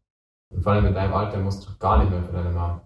Und 0.50 0.62
vor 0.62 0.72
allem 0.72 0.86
in 0.86 0.94
deinem 0.94 1.12
Alter 1.12 1.38
musst 1.38 1.68
du 1.68 1.76
gar 1.78 1.98
nicht 1.98 2.10
mehr 2.10 2.22
für 2.22 2.32
deine 2.32 2.50
Mom 2.50 2.80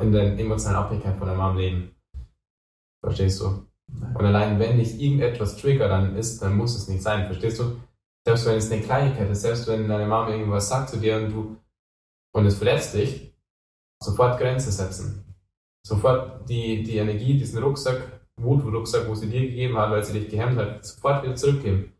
in 0.00 0.12
der 0.12 0.38
emotionalen 0.38 0.84
Abhängigkeit 0.84 1.16
von 1.16 1.28
der 1.28 1.36
Mom 1.36 1.56
leben. 1.56 1.95
Verstehst 3.06 3.40
du? 3.40 3.64
Und 4.14 4.24
allein 4.24 4.58
wenn 4.58 4.78
dich 4.78 5.00
irgendetwas 5.00 5.56
triggert, 5.56 5.92
dann 5.92 6.16
ist, 6.16 6.42
dann 6.42 6.56
muss 6.56 6.74
es 6.74 6.88
nicht 6.88 7.02
sein. 7.02 7.26
Verstehst 7.26 7.60
du? 7.60 7.76
Selbst 8.26 8.46
wenn 8.46 8.56
es 8.56 8.72
eine 8.72 8.82
Kleinigkeit 8.82 9.30
ist, 9.30 9.42
selbst 9.42 9.68
wenn 9.68 9.88
deine 9.88 10.06
Mama 10.06 10.30
irgendwas 10.30 10.68
sagt 10.68 10.90
zu 10.90 10.96
dir 10.96 11.16
und 11.16 11.30
du 11.30 11.56
und 12.34 12.46
es 12.46 12.56
verletzt 12.56 12.94
dich, 12.94 13.32
sofort 14.02 14.40
Grenze 14.40 14.72
setzen. 14.72 15.24
Sofort 15.86 16.48
die, 16.48 16.82
die 16.82 16.96
Energie, 16.96 17.38
diesen 17.38 17.62
Rucksack, 17.62 18.20
Wutrucksack, 18.40 19.06
wo 19.06 19.14
sie 19.14 19.30
dir 19.30 19.42
gegeben 19.42 19.78
hat, 19.78 19.92
weil 19.92 20.02
sie 20.02 20.18
dich 20.18 20.28
gehemmt 20.28 20.58
hat, 20.58 20.84
sofort 20.84 21.22
wieder 21.22 21.36
zurückgeben. 21.36 21.92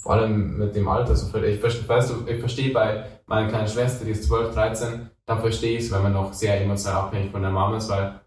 Vor 0.00 0.12
allem 0.12 0.56
mit 0.56 0.76
dem 0.76 0.86
Alter 0.86 1.16
sofort. 1.16 1.42
Ich, 1.44 1.60
weißt 1.60 2.10
du, 2.10 2.28
ich 2.28 2.38
verstehe 2.38 2.72
bei 2.72 3.20
meiner 3.26 3.48
kleinen 3.48 3.68
Schwester, 3.68 4.04
die 4.04 4.12
ist 4.12 4.24
12, 4.24 4.54
13, 4.54 5.10
dann 5.26 5.40
verstehe 5.40 5.78
ich 5.78 5.84
es, 5.86 5.90
wenn 5.90 6.02
man 6.04 6.12
noch 6.12 6.32
sehr 6.32 6.60
emotional 6.60 7.02
abhängig 7.02 7.32
von 7.32 7.42
der 7.42 7.50
Mama 7.50 7.76
ist, 7.76 7.88
weil 7.88 8.20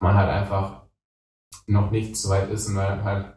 man 0.00 0.14
halt 0.14 0.30
einfach 0.30 0.83
noch 1.66 1.90
nicht 1.90 2.16
so 2.16 2.28
weit 2.30 2.50
ist 2.50 2.68
und 2.68 2.76
weil 2.76 3.02
halt 3.04 3.36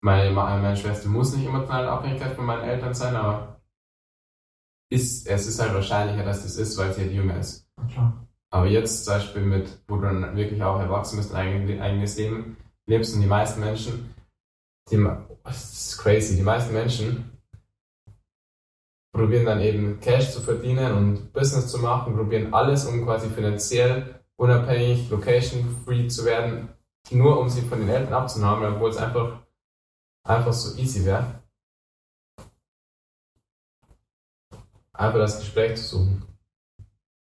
meine, 0.00 0.30
meine 0.30 0.76
Schwester 0.76 1.08
muss 1.08 1.34
nicht 1.34 1.46
emotional 1.46 1.88
Abhängigkeit 1.88 2.34
von 2.36 2.46
meinen 2.46 2.64
Eltern 2.68 2.94
sein, 2.94 3.16
aber 3.16 3.60
ist, 4.90 5.26
es 5.26 5.46
ist 5.46 5.60
halt 5.60 5.74
wahrscheinlicher, 5.74 6.24
dass 6.24 6.42
das 6.42 6.56
ist, 6.56 6.78
weil 6.78 6.92
sie 6.94 7.02
halt 7.02 7.12
jünger 7.12 7.38
ist. 7.38 7.66
Klar. 7.92 8.26
Aber 8.50 8.66
jetzt 8.66 9.04
zum 9.04 9.14
Beispiel 9.14 9.42
mit, 9.42 9.82
wo 9.88 9.96
du 9.96 10.02
dann 10.02 10.36
wirklich 10.36 10.62
auch 10.62 10.80
erwachsen 10.80 11.18
bist, 11.18 11.34
ein 11.34 11.64
eigen- 11.66 11.80
eigenes 11.80 12.16
Leben 12.16 12.56
lebst 12.86 13.14
und 13.14 13.20
die 13.20 13.26
meisten 13.26 13.60
Menschen, 13.60 14.14
die, 14.90 14.96
ma- 14.96 15.26
das 15.44 15.72
ist 15.72 15.98
crazy, 15.98 16.36
die 16.36 16.42
meisten 16.42 16.72
Menschen 16.72 17.30
probieren 19.12 19.46
dann 19.46 19.60
eben 19.60 20.00
Cash 20.00 20.32
zu 20.32 20.40
verdienen 20.40 20.92
und 20.92 21.32
Business 21.32 21.68
zu 21.68 21.78
machen, 21.78 22.14
probieren 22.14 22.54
alles, 22.54 22.86
um 22.86 23.04
quasi 23.04 23.28
finanziell 23.28 24.20
unabhängig, 24.36 25.10
location-free 25.10 26.08
zu 26.08 26.24
werden, 26.24 26.68
nur 27.12 27.38
um 27.38 27.48
sie 27.48 27.62
von 27.62 27.80
den 27.80 27.88
Eltern 27.88 28.14
abzunehmen, 28.14 28.74
obwohl 28.74 28.90
es 28.90 28.96
einfach, 28.96 29.42
einfach 30.24 30.52
so 30.52 30.76
easy 30.78 31.04
wäre. 31.04 31.42
Einfach 34.92 35.18
das 35.18 35.38
Gespräch 35.38 35.76
zu 35.76 35.98
suchen. 35.98 36.22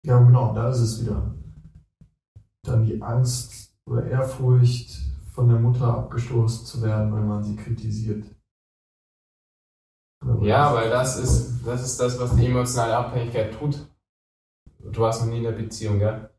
Ja, 0.04 0.20
genau, 0.20 0.54
da 0.54 0.70
ist 0.70 0.80
es 0.80 1.02
wieder. 1.02 1.34
Dann 2.64 2.86
die 2.86 3.02
Angst 3.02 3.76
oder 3.86 4.06
Ehrfurcht, 4.06 5.02
von 5.34 5.50
der 5.50 5.60
Mutter 5.60 5.88
abgestoßen 5.88 6.66
zu 6.66 6.82
werden, 6.84 7.12
weil 7.12 7.24
man 7.24 7.44
sie 7.44 7.56
kritisiert. 7.56 8.24
Ja, 10.42 10.74
weil 10.74 10.90
das 10.90 11.18
ist, 11.18 11.66
das 11.66 11.84
ist 11.84 12.00
das, 12.00 12.20
was 12.20 12.36
die 12.36 12.46
emotionale 12.46 12.96
Abhängigkeit 12.96 13.54
tut. 13.54 13.88
Du 14.80 15.02
warst 15.02 15.22
noch 15.22 15.30
nie 15.30 15.38
in 15.38 15.44
der 15.44 15.52
Beziehung, 15.54 16.00
gell? 16.00 16.30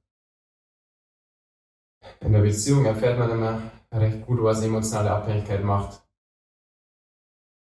In 2.24 2.32
der 2.32 2.40
Beziehung 2.40 2.86
erfährt 2.86 3.18
man 3.18 3.30
immer 3.30 3.62
recht 3.92 4.24
gut, 4.26 4.42
was 4.42 4.62
emotionale 4.62 5.10
Abhängigkeit 5.10 5.62
macht. 5.62 6.02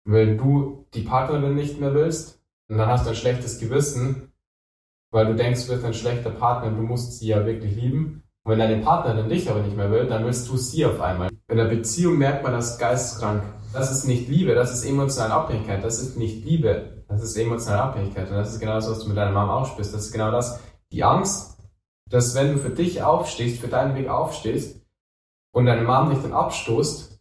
Wenn 0.04 0.38
du 0.38 0.86
die 0.94 1.02
Partnerin 1.02 1.54
nicht 1.54 1.78
mehr 1.78 1.92
willst, 1.92 2.42
dann 2.68 2.86
hast 2.86 3.04
du 3.04 3.10
ein 3.10 3.16
schlechtes 3.16 3.58
Gewissen, 3.60 4.32
weil 5.12 5.26
du 5.26 5.34
denkst, 5.34 5.66
du 5.66 5.72
bist 5.72 5.84
ein 5.84 5.94
schlechter 5.94 6.30
Partner 6.30 6.68
und 6.68 6.76
du 6.76 6.82
musst 6.82 7.18
sie 7.18 7.28
ja 7.28 7.44
wirklich 7.44 7.76
lieben. 7.76 8.22
Und 8.44 8.52
wenn 8.52 8.58
deine 8.58 8.82
Partnerin 8.82 9.28
dich 9.28 9.50
aber 9.50 9.60
nicht 9.60 9.76
mehr 9.76 9.90
will, 9.90 10.06
dann 10.06 10.24
willst 10.24 10.48
du 10.48 10.56
sie 10.56 10.86
auf 10.86 11.00
einmal. 11.00 11.28
In 11.48 11.58
der 11.58 11.66
Beziehung 11.66 12.16
merkt 12.16 12.42
man 12.42 12.52
das 12.52 12.78
geisteskrank. 12.78 13.42
Das 13.74 13.92
ist 13.92 14.06
nicht 14.06 14.28
Liebe, 14.28 14.54
das 14.54 14.72
ist 14.72 14.84
emotionale 14.86 15.34
Abhängigkeit. 15.34 15.84
Das 15.84 16.00
ist 16.00 16.16
nicht 16.16 16.44
Liebe, 16.46 17.04
das 17.06 17.22
ist 17.22 17.36
emotionale 17.36 17.82
Abhängigkeit. 17.82 18.30
Und 18.30 18.36
das 18.36 18.54
ist 18.54 18.60
genau 18.60 18.74
das, 18.76 18.90
was 18.90 19.00
du 19.00 19.08
mit 19.08 19.16
deiner 19.18 19.32
Mom 19.32 19.50
aufspürst. 19.50 19.92
Das 19.92 20.06
ist 20.06 20.12
genau 20.12 20.30
das. 20.30 20.58
Die 20.90 21.04
Angst, 21.04 21.57
dass 22.08 22.34
wenn 22.34 22.54
du 22.54 22.58
für 22.58 22.70
dich 22.70 23.02
aufstehst, 23.02 23.60
für 23.60 23.68
deinen 23.68 23.94
Weg 23.94 24.08
aufstehst 24.08 24.80
und 25.52 25.66
deine 25.66 25.82
Mom 25.82 26.10
dich 26.10 26.20
dann 26.20 26.32
abstoßt, 26.32 27.20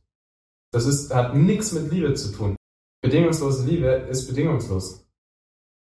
das 0.72 0.86
ist, 0.86 1.13
hat 1.13 1.36
nichts 1.36 1.72
mit 1.72 1.91
Liebe 1.91 2.13
zu 2.13 2.32
tun. 2.32 2.56
Bedingungslose 3.01 3.65
Liebe 3.65 3.88
ist 3.88 4.27
bedingungslos. 4.27 5.06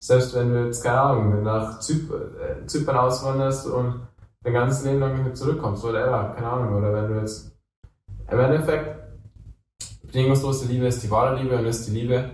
Selbst 0.03 0.35
wenn 0.35 0.53
du 0.53 0.67
jetzt, 0.67 0.83
keine 0.83 1.01
Ahnung, 1.01 1.43
nach 1.43 1.81
Zyp 1.81 2.11
äh, 2.13 2.67
Zypern 2.67 2.97
auswanderst 2.97 3.67
und 3.67 4.07
dein 4.43 4.53
ganzes 4.53 4.85
Leben 4.85 5.01
lang 5.01 5.15
nicht 5.15 5.25
mehr 5.25 5.35
zurückkommst, 5.35 5.83
whatever, 5.83 6.35
keine 6.35 6.49
Ahnung, 6.49 6.77
oder 6.77 6.93
wenn 6.93 7.09
du 7.09 7.21
jetzt 7.21 7.51
im 8.31 8.39
Endeffekt 8.39 8.97
bedingungslose 10.03 10.67
Liebe 10.67 10.87
ist 10.87 11.03
die 11.03 11.11
wahre 11.11 11.41
Liebe 11.41 11.57
und 11.57 11.67
ist 11.67 11.87
die 11.89 11.93
Liebe, 11.93 12.31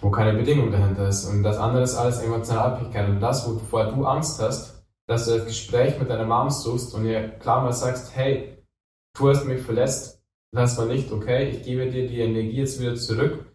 wo 0.00 0.10
keine 0.10 0.38
Bedingung 0.38 0.70
dahinter 0.70 1.08
ist. 1.08 1.24
Und 1.26 1.42
das 1.42 1.58
andere 1.58 1.82
ist 1.82 1.96
alles 1.96 2.20
emotionale 2.20 2.72
Abhängigkeit. 2.72 3.08
Und 3.08 3.20
das, 3.20 3.46
wovor 3.46 3.86
du 3.86 4.04
Angst 4.04 4.40
hast, 4.40 4.71
dass 5.12 5.26
du 5.26 5.38
das 5.38 5.46
Gespräch 5.46 5.98
mit 5.98 6.10
deiner 6.10 6.26
Mom 6.26 6.50
suchst 6.50 6.94
und 6.94 7.06
ihr 7.06 7.28
klar 7.38 7.62
mal 7.62 7.72
sagst, 7.72 8.16
hey, 8.16 8.58
du 9.16 9.28
hast 9.28 9.44
mich 9.44 9.62
verletzt, 9.62 10.22
das 10.52 10.76
war 10.78 10.86
nicht 10.86 11.12
okay, 11.12 11.50
ich 11.50 11.62
gebe 11.62 11.90
dir 11.90 12.08
die 12.08 12.20
Energie 12.20 12.58
jetzt 12.58 12.80
wieder 12.80 12.94
zurück 12.94 13.52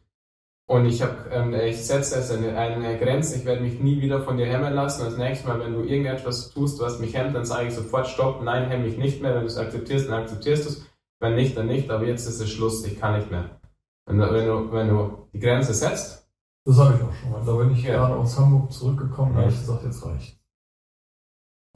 und 0.70 0.86
ich 0.86 1.02
habe, 1.02 1.30
ähm, 1.32 1.54
ich 1.54 1.86
setze 1.86 2.16
jetzt 2.16 2.30
eine, 2.30 2.58
eine 2.58 3.00
Grenze, 3.00 3.38
ich 3.38 3.46
werde 3.46 3.62
mich 3.62 3.80
nie 3.80 4.02
wieder 4.02 4.22
von 4.22 4.36
dir 4.36 4.48
hemmen 4.48 4.74
lassen. 4.74 5.06
Das 5.06 5.18
nächste 5.18 5.48
Mal, 5.48 5.62
wenn 5.62 5.74
du 5.74 5.84
irgendetwas 5.84 6.52
tust, 6.52 6.82
was 6.82 7.00
mich 7.00 7.16
hemmt, 7.16 7.34
dann 7.34 7.46
sage 7.46 7.70
ich 7.70 7.74
sofort 7.74 8.08
Stopp, 8.08 8.44
nein, 8.44 8.70
hemm 8.70 8.84
mich 8.84 8.98
nicht 8.98 9.22
mehr. 9.22 9.34
Wenn 9.34 9.42
du 9.42 9.48
es 9.48 9.58
akzeptierst, 9.58 10.10
dann 10.10 10.24
akzeptierst 10.24 10.66
du 10.66 10.70
es. 10.70 10.86
Wenn 11.22 11.36
nicht, 11.36 11.56
dann 11.56 11.68
nicht. 11.68 11.90
Aber 11.90 12.06
jetzt 12.06 12.28
ist 12.28 12.42
es 12.42 12.52
Schluss, 12.52 12.86
ich 12.86 13.00
kann 13.00 13.18
nicht 13.18 13.32
mehr. 13.32 13.62
Wenn 14.06 14.18
du, 14.18 14.34
wenn 14.34 14.46
du, 14.46 14.72
wenn 14.74 14.90
du 14.90 15.30
die 15.32 15.40
Grenze 15.40 15.74
setzt. 15.74 16.30
Das 16.66 16.78
habe 16.78 16.96
ich 16.96 17.02
auch 17.02 17.14
schon 17.14 17.32
mal. 17.32 17.46
Da 17.46 17.54
bin 17.54 17.72
ich 17.72 17.84
ja. 17.84 17.94
gerade 17.94 18.16
aus 18.18 18.38
Hamburg 18.38 18.74
zurückgekommen, 18.74 19.36
da 19.36 19.42
habe 19.44 19.52
ich 19.52 19.58
gesagt, 19.58 19.84
jetzt 19.86 20.06
reicht. 20.06 20.37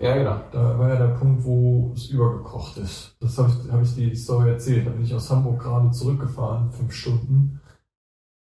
Ja, 0.02 0.16
genau. 0.16 0.42
Da 0.52 0.80
war 0.80 0.90
ja 0.90 0.96
der 0.96 1.16
Punkt, 1.16 1.44
wo 1.44 1.92
es 1.96 2.10
übergekocht 2.10 2.78
ist. 2.78 3.16
Das 3.20 3.38
habe 3.38 3.50
ich, 3.50 3.72
hab 3.72 3.82
ich 3.82 3.96
die 3.96 4.16
Story 4.16 4.50
erzählt. 4.50 4.88
Da 4.88 4.92
bin 4.92 5.04
ich 5.04 5.14
aus 5.14 5.30
Hamburg 5.30 5.62
gerade 5.62 5.92
zurückgefahren, 5.92 6.72
fünf 6.72 6.92
Stunden 6.92 7.62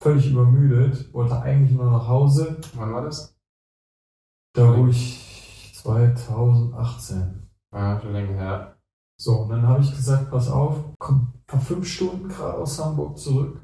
völlig 0.03 0.31
übermüdet, 0.31 1.15
wollte 1.15 1.41
eigentlich 1.41 1.77
nur 1.77 1.91
nach 1.91 2.09
Hause. 2.09 2.57
Wann 2.75 2.93
war 2.93 3.03
das? 3.03 3.37
Da 4.55 4.77
wo 4.77 4.89
ich 4.89 5.73
2018. 5.75 7.49
Ja, 7.73 8.01
schon 8.01 8.13
länger 8.13 8.35
her. 8.35 8.77
So, 9.19 9.43
und 9.43 9.51
dann 9.51 9.67
habe 9.67 9.83
ich 9.83 9.95
gesagt, 9.95 10.31
pass 10.31 10.51
auf, 10.51 10.77
komm, 10.99 11.33
vor 11.47 11.61
fünf 11.61 11.87
Stunden 11.87 12.29
gerade 12.29 12.59
aus 12.59 12.85
Hamburg 12.85 13.17
zurück. 13.17 13.61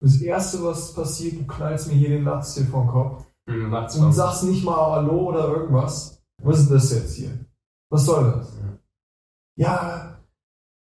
Das 0.00 0.20
Erste, 0.20 0.62
was 0.62 0.94
passiert, 0.94 1.40
du 1.40 1.46
knallst 1.46 1.88
mir 1.88 1.94
hier 1.94 2.10
den 2.10 2.24
Latz 2.24 2.54
hier 2.54 2.66
vom 2.66 2.86
Kopf. 2.86 3.24
Mhm, 3.46 3.74
und 3.74 4.12
sagst 4.12 4.44
nicht 4.44 4.64
mal 4.64 4.92
Hallo 4.92 5.30
oder 5.30 5.48
irgendwas. 5.48 6.21
Was 6.42 6.60
ist 6.60 6.70
das 6.70 6.92
jetzt 6.92 7.14
hier? 7.14 7.30
Was 7.90 8.04
soll 8.04 8.32
das? 8.38 8.52
Ja, 9.56 10.18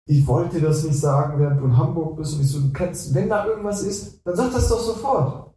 ich 0.06 0.26
wollte 0.26 0.62
das 0.62 0.84
nicht 0.84 1.00
sagen, 1.00 1.40
während 1.40 1.60
du 1.60 1.66
in 1.66 1.78
Hamburg 1.78 2.18
bist 2.18 2.34
und 2.34 2.42
ich 2.42 2.52
so, 2.52 2.60
du 2.60 2.72
kennst, 2.72 3.14
wenn 3.14 3.30
da 3.30 3.46
irgendwas 3.46 3.84
ist, 3.84 4.22
dann 4.26 4.36
sag 4.36 4.52
das 4.52 4.70
doch 4.70 4.80
sofort. 4.80 5.54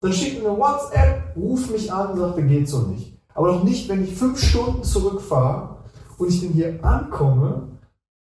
Dann 0.00 0.12
schick 0.12 0.42
mir 0.42 0.50
eine 0.50 0.58
WhatsApp, 0.58 1.36
ruf 1.36 1.70
mich 1.70 1.92
an 1.92 2.10
und 2.10 2.18
sag, 2.18 2.36
geht 2.48 2.68
so 2.68 2.80
nicht. 2.82 3.18
Aber 3.34 3.48
doch 3.48 3.64
nicht, 3.64 3.88
wenn 3.88 4.04
ich 4.04 4.14
fünf 4.14 4.38
Stunden 4.38 4.82
zurückfahre 4.82 5.76
und 6.18 6.28
ich 6.28 6.40
dann 6.42 6.52
hier 6.52 6.84
ankomme 6.84 7.68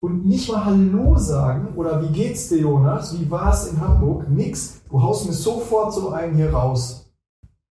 und 0.01 0.27
nicht 0.27 0.51
mal 0.51 0.65
Hallo 0.65 1.17
sagen 1.17 1.75
oder 1.77 2.03
wie 2.03 2.13
geht's 2.13 2.49
dir, 2.49 2.59
Jonas? 2.59 3.19
Wie 3.19 3.31
war 3.31 3.53
es 3.53 3.67
in 3.69 3.81
Hamburg? 3.81 4.29
Nix. 4.29 4.81
Du 4.89 5.03
haust 5.03 5.27
mir 5.27 5.33
sofort 5.33 5.93
so 5.93 6.11
einen 6.11 6.37
hier 6.37 6.53
raus. 6.53 7.11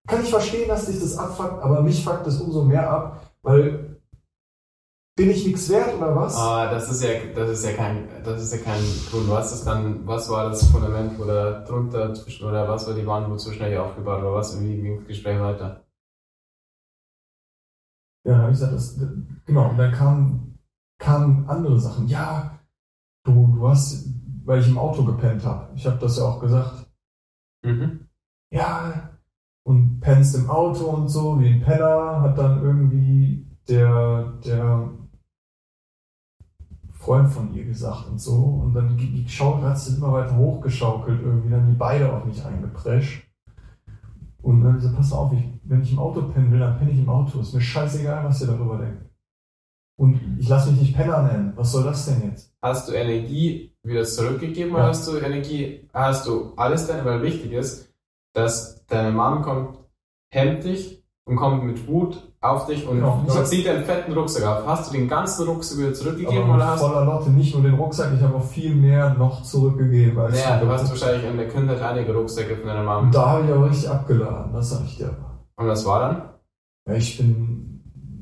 Kann 0.08 0.24
ich 0.24 0.30
verstehen, 0.30 0.68
dass 0.68 0.86
dich 0.86 1.00
das 1.00 1.18
abfuckt, 1.18 1.64
aber 1.64 1.82
mich 1.82 2.04
fuckt 2.04 2.28
das 2.28 2.40
umso 2.40 2.64
mehr 2.64 2.90
ab, 2.90 3.25
weil 3.46 4.02
bin 5.18 5.30
ich 5.30 5.46
nichts 5.46 5.70
wert 5.70 5.96
oder 5.96 6.14
was? 6.14 6.36
Ah, 6.36 6.70
das 6.70 6.92
ist 6.92 7.02
ja, 7.02 7.12
das 7.34 7.50
ist 7.52 7.64
ja 7.64 7.72
kein, 7.72 8.10
das 8.24 8.42
ist 8.42 8.52
ja 8.52 8.60
kein 8.60 8.82
Grund. 9.10 9.30
Was 9.30 9.54
ist 9.54 9.66
dann, 9.66 10.06
was 10.06 10.30
war 10.30 10.50
das 10.50 10.70
Fundament 10.70 11.18
oder 11.18 11.62
drunter 11.64 12.14
zwischen, 12.14 12.46
oder 12.46 12.68
was 12.68 12.86
war 12.86 12.96
die 12.96 13.08
Wand, 13.08 13.30
wo 13.30 13.38
zwischen 13.38 13.64
euch 13.64 13.78
aufgebaut 13.78 14.20
oder 14.20 14.34
was? 14.34 14.60
Wie 14.60 14.82
ging 14.82 14.98
das 14.98 15.08
Gespräch 15.08 15.40
weiter? 15.40 15.86
Ja, 18.26 18.40
habe 18.40 18.52
ich 18.52 18.58
gesagt, 18.58 18.74
das, 18.74 19.00
genau, 19.46 19.70
und 19.70 19.78
dann 19.78 19.94
kamen, 19.94 20.60
kamen 21.00 21.48
andere 21.48 21.80
Sachen. 21.80 22.08
Ja, 22.08 22.60
du, 23.24 23.54
du 23.56 23.70
hast, 23.70 24.10
weil 24.44 24.60
ich 24.60 24.68
im 24.68 24.78
Auto 24.80 25.06
gepennt 25.06 25.46
habe. 25.46 25.74
Ich 25.76 25.86
habe 25.86 26.00
das 26.00 26.18
ja 26.18 26.24
auch 26.26 26.42
gesagt. 26.42 26.88
Mhm. 27.64 28.10
Ja, 28.52 29.15
und 29.66 30.00
pennst 30.00 30.36
im 30.36 30.50
Auto 30.50 30.86
und 30.86 31.08
so, 31.08 31.40
wie 31.40 31.48
ein 31.48 31.62
Penner, 31.62 32.22
hat 32.22 32.38
dann 32.38 32.62
irgendwie 32.62 33.48
der, 33.68 34.34
der 34.46 34.90
Freund 36.92 37.30
von 37.30 37.54
ihr 37.54 37.66
gesagt 37.66 38.08
und 38.08 38.22
so. 38.22 38.36
Und 38.36 38.74
dann 38.76 38.96
die 38.96 39.28
Schaukel 39.28 39.68
hat 39.68 39.80
sich 39.80 39.98
immer 39.98 40.14
weiter 40.14 40.38
hochgeschaukelt, 40.38 41.20
irgendwie 41.22 41.50
dann 41.50 41.68
die 41.68 41.78
Beine 41.78 42.14
auf 42.14 42.26
mich 42.26 42.46
eingeprescht. 42.46 43.24
Und 44.44 44.64
dann 44.64 44.76
gesagt, 44.76 44.98
pass 44.98 45.12
auf, 45.12 45.34
ich, 45.34 45.44
wenn 45.64 45.82
ich 45.82 45.94
im 45.94 46.00
Auto 46.00 46.22
pennen 46.22 46.52
will, 46.52 46.60
dann 46.60 46.78
penne 46.78 46.92
ich 46.92 47.00
im 47.00 47.10
Auto. 47.10 47.40
Ist 47.40 47.56
mir 47.56 47.62
scheißegal, 47.62 48.24
was 48.24 48.42
ihr 48.42 48.48
darüber 48.48 48.78
denkt. 48.78 49.04
Und 49.98 50.20
ich 50.38 50.48
lasse 50.48 50.70
mich 50.70 50.82
nicht 50.82 50.96
Penner 50.96 51.24
nennen. 51.24 51.54
Was 51.56 51.72
soll 51.72 51.84
das 51.84 52.06
denn 52.06 52.30
jetzt? 52.30 52.54
Hast 52.62 52.88
du 52.88 52.94
Energie 52.94 53.76
wieder 53.82 54.04
zurückgegeben 54.04 54.74
ja. 54.74 54.78
oder 54.78 54.88
hast 54.90 55.08
du 55.08 55.18
Energie, 55.18 55.90
hast 55.92 56.28
du 56.28 56.54
alles 56.56 56.86
denn, 56.86 57.04
weil 57.04 57.24
wichtig 57.24 57.54
ist, 57.54 57.92
dass 58.34 58.75
deine 58.88 59.12
Mom 59.12 59.42
kommt, 59.42 59.80
hemmt 60.32 60.64
dich 60.64 61.04
und 61.28 61.36
kommt 61.36 61.64
mit 61.64 61.88
Wut 61.88 62.22
auf 62.40 62.68
dich 62.68 62.88
und 62.88 62.98
genau, 62.98 63.24
so 63.28 63.44
zieht 63.44 63.68
einen 63.68 63.84
fetten 63.84 64.14
Rucksack 64.14 64.46
auf. 64.46 64.68
Hast 64.68 64.90
du 64.90 64.98
den 64.98 65.08
ganzen 65.08 65.48
Rucksack 65.48 65.80
wieder 65.80 65.94
zurückgegeben 65.94 66.50
oder 66.50 66.68
hast 66.68 66.82
voller 66.82 67.04
Lotte, 67.04 67.32
nicht 67.32 67.54
nur 67.54 67.64
den 67.64 67.74
Rucksack, 67.74 68.14
ich 68.16 68.22
habe 68.22 68.36
auch 68.36 68.44
viel 68.44 68.76
mehr 68.76 69.16
noch 69.16 69.42
zurückgegeben. 69.42 70.20
Als 70.20 70.44
ja, 70.44 70.60
du 70.60 70.68
hast 70.68 70.90
wahrscheinlich 70.90 71.28
in 71.28 71.38
der 71.38 71.48
Kindheit 71.48 71.82
einige 71.82 72.14
Rucksäcke 72.14 72.56
von 72.56 72.68
deiner 72.68 72.84
Mama. 72.84 73.10
Da 73.12 73.30
habe 73.30 73.46
ich 73.46 73.52
auch 73.52 73.66
richtig 73.66 73.90
abgeladen, 73.90 74.54
das 74.54 74.70
sag 74.70 74.86
ich 74.86 74.98
dir 74.98 75.08
aber. 75.08 75.40
Und 75.58 75.68
was 75.68 75.86
war 75.86 76.00
dann? 76.00 76.30
Ja, 76.88 76.94
ich 76.94 77.18
bin 77.18 77.82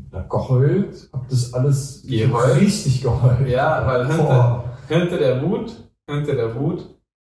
da 0.10 0.22
geheult, 0.22 1.10
hab 1.12 1.28
das 1.28 1.54
alles 1.54 2.04
geheult? 2.08 2.62
richtig 2.62 3.02
geheult. 3.02 3.48
Ja, 3.48 3.86
weil 3.86 4.08
hinter, 4.12 4.64
hinter 4.88 5.18
der 5.18 5.42
Wut, 5.42 5.90
hinter 6.08 6.36
der 6.36 6.56
Wut 6.56 6.93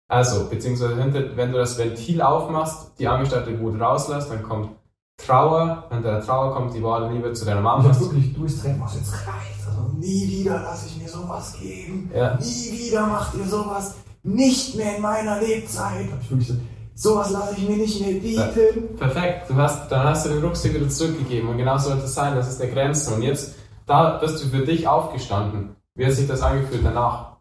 also, 0.08 0.48
beziehungsweise 0.48 1.00
hinter, 1.00 1.36
wenn 1.36 1.52
du 1.52 1.58
das 1.58 1.76
Ventil 1.76 2.22
aufmachst, 2.22 2.92
die 2.98 3.06
angestattete 3.06 3.60
Wut 3.60 3.78
rauslässt, 3.78 4.30
dann 4.30 4.42
kommt 4.42 4.70
Trauer, 5.18 5.84
hinter 5.90 6.12
der 6.12 6.22
Trauer 6.22 6.54
kommt 6.54 6.74
die 6.74 6.82
wahre 6.82 7.12
Liebe 7.12 7.32
zu 7.32 7.44
deiner 7.44 7.60
Mama. 7.60 7.82
Ich 7.82 7.90
hab 7.90 8.00
wirklich 8.00 8.34
durchstrecken, 8.34 8.80
was 8.80 8.94
jetzt 8.94 9.12
reicht. 9.12 9.68
Also 9.68 9.92
nie 9.98 10.28
wieder 10.28 10.62
lasse 10.62 10.86
ich 10.86 11.02
mir 11.02 11.08
sowas 11.08 11.54
geben. 11.60 12.10
Ja. 12.14 12.36
Nie 12.36 12.78
wieder 12.78 13.06
macht 13.06 13.34
ihr 13.34 13.44
sowas. 13.44 13.96
Nicht 14.22 14.76
mehr 14.76 14.96
in 14.96 15.02
meiner 15.02 15.40
Lebzeit. 15.40 16.10
Hab 16.10 16.22
ich 16.22 16.30
wirklich 16.30 16.48
gesagt, 16.48 16.66
sowas 16.94 17.30
lasse 17.30 17.54
ich 17.56 17.68
mir 17.68 17.76
nicht 17.76 18.00
mehr 18.00 18.20
bieten. 18.20 18.96
Perfekt. 18.96 19.50
Du 19.50 19.56
hast, 19.56 19.90
dann 19.90 20.04
hast 20.04 20.24
du 20.24 20.30
den 20.30 20.42
Rucksack 20.42 20.72
wieder 20.72 20.88
zurückgegeben. 20.88 21.50
Und 21.50 21.58
genau 21.58 21.76
sollte 21.76 22.04
es 22.04 22.14
sein. 22.14 22.34
Das 22.34 22.48
ist 22.48 22.60
der 22.60 22.68
Grenze. 22.68 23.14
Und 23.14 23.22
jetzt, 23.22 23.56
da 23.86 24.18
bist 24.18 24.42
du 24.42 24.48
für 24.48 24.64
dich 24.64 24.88
aufgestanden. 24.88 25.76
Wie 25.94 26.06
hat 26.06 26.12
sich 26.12 26.28
das 26.28 26.40
angefühlt 26.40 26.84
danach? 26.84 27.36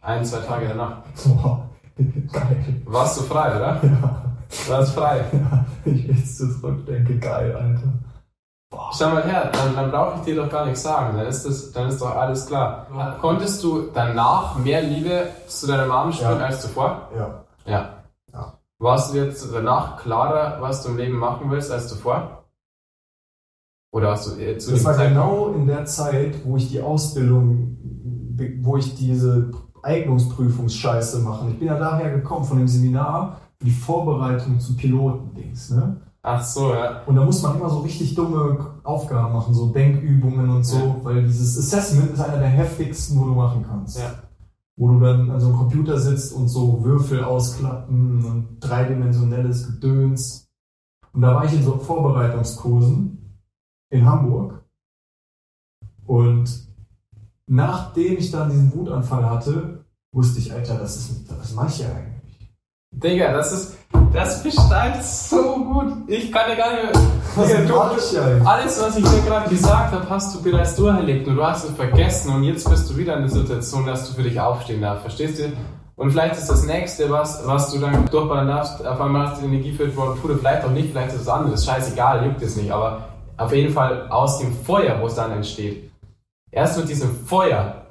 Ein, 0.00 0.24
zwei 0.24 0.38
Tage 0.38 0.68
danach. 0.68 1.02
Boah, 1.24 1.65
geil. 1.96 2.82
Warst 2.84 3.20
du 3.20 3.24
frei, 3.24 3.56
oder? 3.56 3.80
Ja. 3.82 4.22
Du 4.48 4.72
warst 4.72 4.94
frei. 4.94 5.24
Ja, 5.32 5.64
ich 5.84 6.06
jetzt 6.06 6.38
zurückdenke, 6.38 7.18
geil, 7.18 7.54
Alter. 7.54 7.92
Boah. 8.70 8.90
Schau 8.96 9.10
mal 9.10 9.24
her, 9.24 9.50
dann, 9.52 9.74
dann 9.76 9.90
brauche 9.90 10.18
ich 10.18 10.24
dir 10.24 10.36
doch 10.36 10.50
gar 10.50 10.66
nichts 10.66 10.82
sagen, 10.82 11.16
dann 11.16 11.26
ist, 11.26 11.46
das, 11.46 11.72
dann 11.72 11.88
ist 11.88 12.00
doch 12.00 12.14
alles 12.14 12.46
klar. 12.46 13.16
Konntest 13.20 13.62
du 13.62 13.90
danach 13.94 14.58
mehr 14.58 14.82
Liebe 14.82 15.28
zu 15.46 15.66
deiner 15.66 15.86
Mom 15.86 16.12
spüren 16.12 16.40
ja. 16.40 16.46
als 16.46 16.62
zuvor? 16.62 17.08
Ja. 17.16 17.44
ja. 17.64 17.90
Ja. 18.32 18.58
Warst 18.78 19.14
du 19.14 19.18
jetzt 19.18 19.48
danach 19.52 20.02
klarer, 20.02 20.60
was 20.60 20.82
du 20.82 20.90
im 20.90 20.96
Leben 20.96 21.16
machen 21.16 21.50
willst, 21.50 21.70
als 21.70 21.88
zuvor? 21.88 22.44
Oder 23.92 24.10
hast 24.10 24.26
du 24.26 24.40
äh, 24.40 24.58
zu 24.58 24.72
Das 24.72 24.84
war 24.84 24.94
Zeitpunkt 24.94 25.14
genau 25.14 25.54
in 25.54 25.66
der 25.66 25.84
Zeit, 25.86 26.44
wo 26.44 26.56
ich 26.56 26.68
die 26.68 26.82
Ausbildung, 26.82 27.78
wo 28.60 28.76
ich 28.76 28.94
diese 28.96 29.52
Eignungsprüfungsscheiße 29.86 31.20
mache. 31.20 31.48
Ich 31.50 31.58
bin 31.58 31.68
ja 31.68 31.78
daher 31.78 32.10
gekommen 32.10 32.44
von 32.44 32.58
dem 32.58 32.68
Seminar 32.68 33.40
die 33.62 33.70
Vorbereitung 33.70 34.60
zum 34.60 34.76
Pilotendings, 34.76 35.70
ne? 35.70 36.00
Ach 36.22 36.42
so, 36.42 36.74
ja. 36.74 37.02
Und 37.06 37.14
da 37.14 37.24
muss 37.24 37.40
man 37.40 37.56
immer 37.56 37.70
so 37.70 37.78
richtig 37.78 38.16
dumme 38.16 38.58
Aufgaben 38.82 39.32
machen, 39.32 39.54
so 39.54 39.68
Denkübungen 39.68 40.50
und 40.50 40.64
so, 40.64 40.78
ja. 40.78 40.96
weil 41.04 41.22
dieses 41.22 41.56
Assessment 41.56 42.10
ist 42.10 42.20
einer 42.20 42.38
der 42.38 42.48
heftigsten, 42.48 43.20
wo 43.20 43.26
du 43.26 43.34
machen 43.34 43.64
kannst. 43.64 44.00
Ja. 44.00 44.10
Wo 44.76 44.88
du 44.88 44.98
dann 44.98 45.30
an 45.30 45.38
so 45.38 45.46
einem 45.46 45.56
Computer 45.56 45.98
sitzt 45.98 46.32
und 46.32 46.48
so 46.48 46.82
Würfel 46.82 47.22
ausklappen 47.22 48.24
und 48.24 48.58
dreidimensionelles 48.60 49.68
Gedöns. 49.68 50.48
Und 51.12 51.22
da 51.22 51.32
war 51.32 51.44
ich 51.44 51.54
in 51.54 51.62
so 51.62 51.78
Vorbereitungskursen 51.78 53.40
in 53.90 54.04
Hamburg. 54.04 54.64
Und 56.06 56.66
nachdem 57.46 58.18
ich 58.18 58.30
dann 58.30 58.50
diesen 58.50 58.74
Wutanfall 58.74 59.28
hatte, 59.28 59.84
wusste 60.12 60.38
ich, 60.40 60.52
Alter, 60.52 60.78
das 60.78 60.96
ist, 60.96 61.30
das 61.30 61.54
mache 61.54 61.68
ich 61.68 61.78
ja 61.80 61.88
eigentlich 61.88 62.16
Digga, 62.92 63.32
das 63.32 63.52
ist, 63.52 63.76
das 64.12 64.42
beschreibt 64.42 65.04
so 65.04 65.56
gut. 65.56 65.92
Ich 66.06 66.32
kann 66.32 66.50
dir 66.50 66.56
gar 66.56 66.72
nicht 66.72 66.94
mehr. 66.94 67.02
Was 67.34 67.48
Digga, 67.48 67.64
du, 67.64 68.48
alles, 68.48 68.82
was 68.82 68.96
ich 68.96 69.04
dir 69.04 69.20
gerade 69.20 69.50
gesagt 69.50 69.92
habe, 69.92 70.08
hast 70.08 70.34
du 70.34 70.42
bereits 70.42 70.76
durcherlebt 70.76 71.28
und 71.28 71.36
du 71.36 71.44
hast 71.44 71.64
es 71.64 71.72
vergessen 71.72 72.34
und 72.34 72.44
jetzt 72.44 72.68
bist 72.70 72.88
du 72.88 72.96
wieder 72.96 73.16
in 73.16 73.22
der 73.22 73.30
Situation, 73.30 73.84
dass 73.84 74.08
du 74.08 74.14
für 74.14 74.22
dich 74.22 74.40
aufstehen 74.40 74.80
darfst. 74.80 75.02
Verstehst 75.02 75.38
du? 75.38 75.52
Und 75.96 76.10
vielleicht 76.10 76.36
ist 76.36 76.48
das 76.48 76.64
nächste, 76.64 77.10
was, 77.10 77.46
was 77.46 77.72
du 77.72 77.78
dann 77.80 78.06
durchballern 78.06 78.48
darfst, 78.48 78.86
auf 78.86 79.00
einmal 79.00 79.28
hast 79.28 79.42
du 79.42 79.46
die 79.46 79.54
Energie 79.54 79.72
für 79.72 79.88
Puder, 79.88 80.38
vielleicht 80.38 80.64
auch 80.64 80.70
nicht, 80.70 80.90
vielleicht 80.90 81.14
ist 81.14 81.22
es 81.22 81.28
anderes. 81.28 81.64
Scheißegal, 81.66 82.24
juckt 82.26 82.42
es 82.42 82.56
nicht. 82.56 82.70
Aber 82.70 83.08
auf 83.36 83.52
jeden 83.52 83.72
Fall 83.72 84.08
aus 84.08 84.38
dem 84.38 84.52
Feuer, 84.52 84.98
wo 85.00 85.06
es 85.06 85.14
dann 85.14 85.32
entsteht. 85.32 85.85
Erst 86.56 86.78
mit 86.78 86.88
diesem 86.88 87.14
Feuer, 87.14 87.84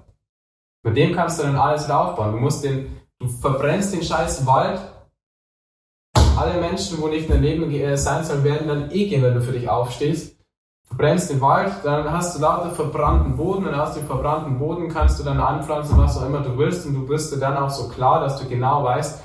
mit 0.83 0.97
dem 0.97 1.13
kannst 1.13 1.37
du 1.37 1.43
dann 1.43 1.55
alles 1.55 1.85
wieder 1.85 1.99
aufbauen. 1.99 2.31
Du 2.31 2.39
musst 2.39 2.63
den, 2.63 2.99
du 3.19 3.27
verbrennst 3.27 3.93
den 3.93 4.01
scheiß 4.01 4.43
Wald 4.47 4.81
alle 6.35 6.59
Menschen, 6.59 6.99
wo 6.99 7.07
nicht 7.07 7.27
in 7.27 7.33
dein 7.33 7.43
Leben 7.43 7.71
äh, 7.71 7.95
sein 7.95 8.23
sollen, 8.23 8.43
werden 8.43 8.67
dann 8.67 8.91
eh 8.91 9.07
gehen, 9.07 9.21
wenn 9.21 9.35
du 9.35 9.41
für 9.41 9.51
dich 9.51 9.69
aufstehst. 9.69 10.35
verbrennst 10.87 11.29
den 11.29 11.41
Wald, 11.41 11.73
dann 11.83 12.11
hast 12.11 12.35
du 12.35 12.41
lauter 12.41 12.71
verbrannten 12.71 13.37
Boden 13.37 13.67
und 13.67 13.75
aus 13.75 13.93
dem 13.93 14.07
verbrannten 14.07 14.57
Boden 14.57 14.89
kannst 14.89 15.19
du 15.19 15.23
dann 15.23 15.39
anpflanzen, 15.39 15.97
was 15.97 16.17
auch 16.17 16.25
immer 16.25 16.41
du 16.41 16.57
willst 16.57 16.87
und 16.87 16.95
du 16.95 17.05
bist 17.05 17.31
dir 17.33 17.39
dann 17.39 17.57
auch 17.57 17.69
so 17.69 17.87
klar, 17.87 18.19
dass 18.19 18.41
du 18.41 18.49
genau 18.49 18.83
weißt, 18.83 19.21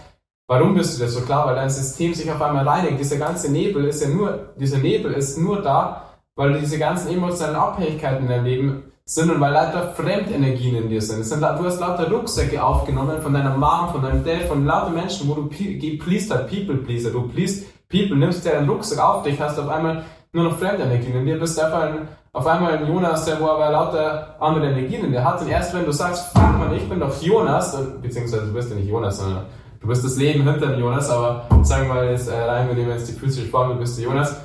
warum 0.48 0.74
bist 0.74 0.98
du 0.98 1.03
dir 1.03 1.11
so 1.11 1.22
klar, 1.22 1.46
weil 1.46 1.55
dein 1.55 1.70
System 1.70 2.12
sich 2.12 2.31
auf 2.31 2.42
einmal 2.42 2.68
reinigt. 2.68 3.00
Dieser 3.00 3.16
ganze 3.16 3.50
Nebel 3.50 3.87
ist 3.87 4.03
ja 4.03 4.09
nur, 4.09 4.53
dieser 4.57 4.79
Nebel 4.79 5.12
ist 5.14 5.38
nur 5.38 5.62
da, 5.62 6.11
weil 6.37 6.61
diese 6.61 6.79
ganzen 6.79 7.11
emotionalen 7.11 7.57
Abhängigkeiten 7.57 8.24
in 8.24 8.29
deinem 8.29 8.44
Leben 8.44 8.89
sind 9.11 9.29
und 9.29 9.40
weil 9.40 9.53
lauter 9.53 9.92
Fremdenergien 9.96 10.77
in 10.77 10.88
dir 10.88 11.03
sind. 11.03 11.25
sind. 11.25 11.40
Du 11.40 11.64
hast 11.64 11.81
lauter 11.81 12.09
Rucksäcke 12.09 12.62
aufgenommen 12.62 13.20
von 13.20 13.35
deiner 13.35 13.57
Mom, 13.57 13.88
von 13.90 14.03
deinem 14.03 14.23
Dad, 14.25 14.42
von 14.42 14.64
lauter 14.64 14.90
Menschen, 14.90 15.29
wo 15.29 15.35
du 15.35 15.49
pleased 15.49 16.33
hast, 16.33 16.46
People 16.46 16.77
Pleaser, 16.77 17.11
du 17.11 17.23
pleased 17.23 17.66
People, 17.88 18.16
nimmst 18.16 18.44
dir 18.44 18.57
einen 18.57 18.70
Rucksack 18.70 19.01
auf 19.01 19.25
dich, 19.25 19.40
hast 19.40 19.59
auf 19.59 19.68
einmal 19.68 20.05
nur 20.33 20.44
noch 20.44 20.59
Fremdenergien 20.59 21.12
in 21.12 21.27
dir, 21.27 21.40
bist 21.40 21.59
einfach 21.59 21.83
ein, 21.83 22.07
auf 22.33 22.46
einmal 22.46 22.79
ein 22.79 22.87
Jonas, 22.87 23.25
der 23.25 23.40
wo 23.40 23.46
aber 23.49 23.73
lauter 23.73 24.37
andere 24.38 24.70
Energien 24.70 25.05
in 25.05 25.11
dir 25.11 25.25
hat. 25.25 25.42
Und 25.42 25.49
erst 25.49 25.75
wenn 25.75 25.85
du 25.85 25.90
sagst, 25.90 26.27
fuck 26.33 26.57
man, 26.57 26.73
ich 26.73 26.88
bin 26.88 27.01
doch 27.01 27.20
Jonas, 27.20 27.77
beziehungsweise 28.01 28.46
du 28.46 28.53
bist 28.53 28.70
ja 28.70 28.77
nicht 28.77 28.88
Jonas, 28.88 29.18
sondern 29.18 29.46
du 29.81 29.88
bist 29.88 30.05
das 30.05 30.18
Leben 30.18 30.44
hinter 30.44 30.68
dem 30.68 30.79
Jonas, 30.79 31.11
aber 31.11 31.49
sagen 31.64 31.88
wir 31.88 31.94
mal 31.94 32.11
jetzt 32.11 32.29
äh, 32.29 32.40
rein, 32.42 32.68
wir 32.68 32.77
nehmen 32.77 32.90
jetzt 32.90 33.09
die 33.09 33.18
physische 33.18 33.49
Form, 33.49 33.70
du 33.70 33.75
bist 33.75 33.99
der 33.99 34.05
Jonas, 34.05 34.37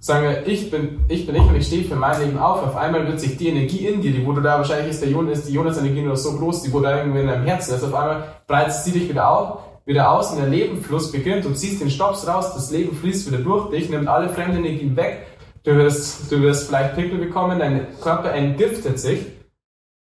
sagen 0.00 0.24
wir, 0.24 0.46
ich 0.46 0.70
bin, 0.70 1.04
ich 1.08 1.26
bin 1.26 1.36
ich 1.36 1.42
und 1.42 1.54
ich 1.54 1.66
stehe 1.66 1.84
für 1.84 1.94
mein 1.94 2.20
Leben 2.20 2.38
auf, 2.38 2.62
auf 2.62 2.74
einmal 2.74 3.06
wird 3.06 3.20
sich 3.20 3.36
die 3.36 3.48
Energie 3.48 3.86
in 3.86 4.00
dir, 4.00 4.12
die 4.12 4.26
wo 4.26 4.32
du 4.32 4.40
da 4.40 4.56
wahrscheinlich 4.56 4.90
ist, 4.90 5.02
der 5.02 5.10
Jonas, 5.10 5.40
ist 5.40 5.48
die 5.48 5.52
Jonas-Energie 5.52 6.00
nur 6.00 6.16
so 6.16 6.36
groß, 6.38 6.62
die 6.62 6.72
wo 6.72 6.80
da 6.80 6.96
irgendwie 6.96 7.20
in 7.20 7.26
deinem 7.26 7.44
Herzen 7.44 7.74
ist, 7.74 7.84
auf 7.84 7.94
einmal 7.94 8.24
breitet 8.46 8.72
sie 8.72 8.92
dich 8.92 9.08
wieder 9.08 9.30
auf, 9.30 9.60
wieder 9.84 10.10
aus 10.10 10.32
und 10.32 10.38
der 10.38 10.48
Lebenfluss 10.48 11.12
beginnt, 11.12 11.44
du 11.44 11.52
ziehst 11.52 11.82
den 11.82 11.90
Stops 11.90 12.26
raus, 12.26 12.54
das 12.54 12.70
Leben 12.70 12.96
fließt 12.96 13.30
wieder 13.30 13.42
durch 13.42 13.70
dich, 13.70 13.90
nimmt 13.90 14.08
alle 14.08 14.30
fremden 14.30 14.64
Energien 14.64 14.96
weg, 14.96 15.26
du 15.64 15.76
wirst, 15.76 16.32
du 16.32 16.40
wirst 16.40 16.68
vielleicht 16.68 16.96
Pickel 16.96 17.18
bekommen, 17.18 17.58
dein 17.58 17.86
Körper 18.00 18.32
entgiftet 18.32 18.98
sich 18.98 19.26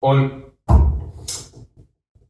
und 0.01 0.43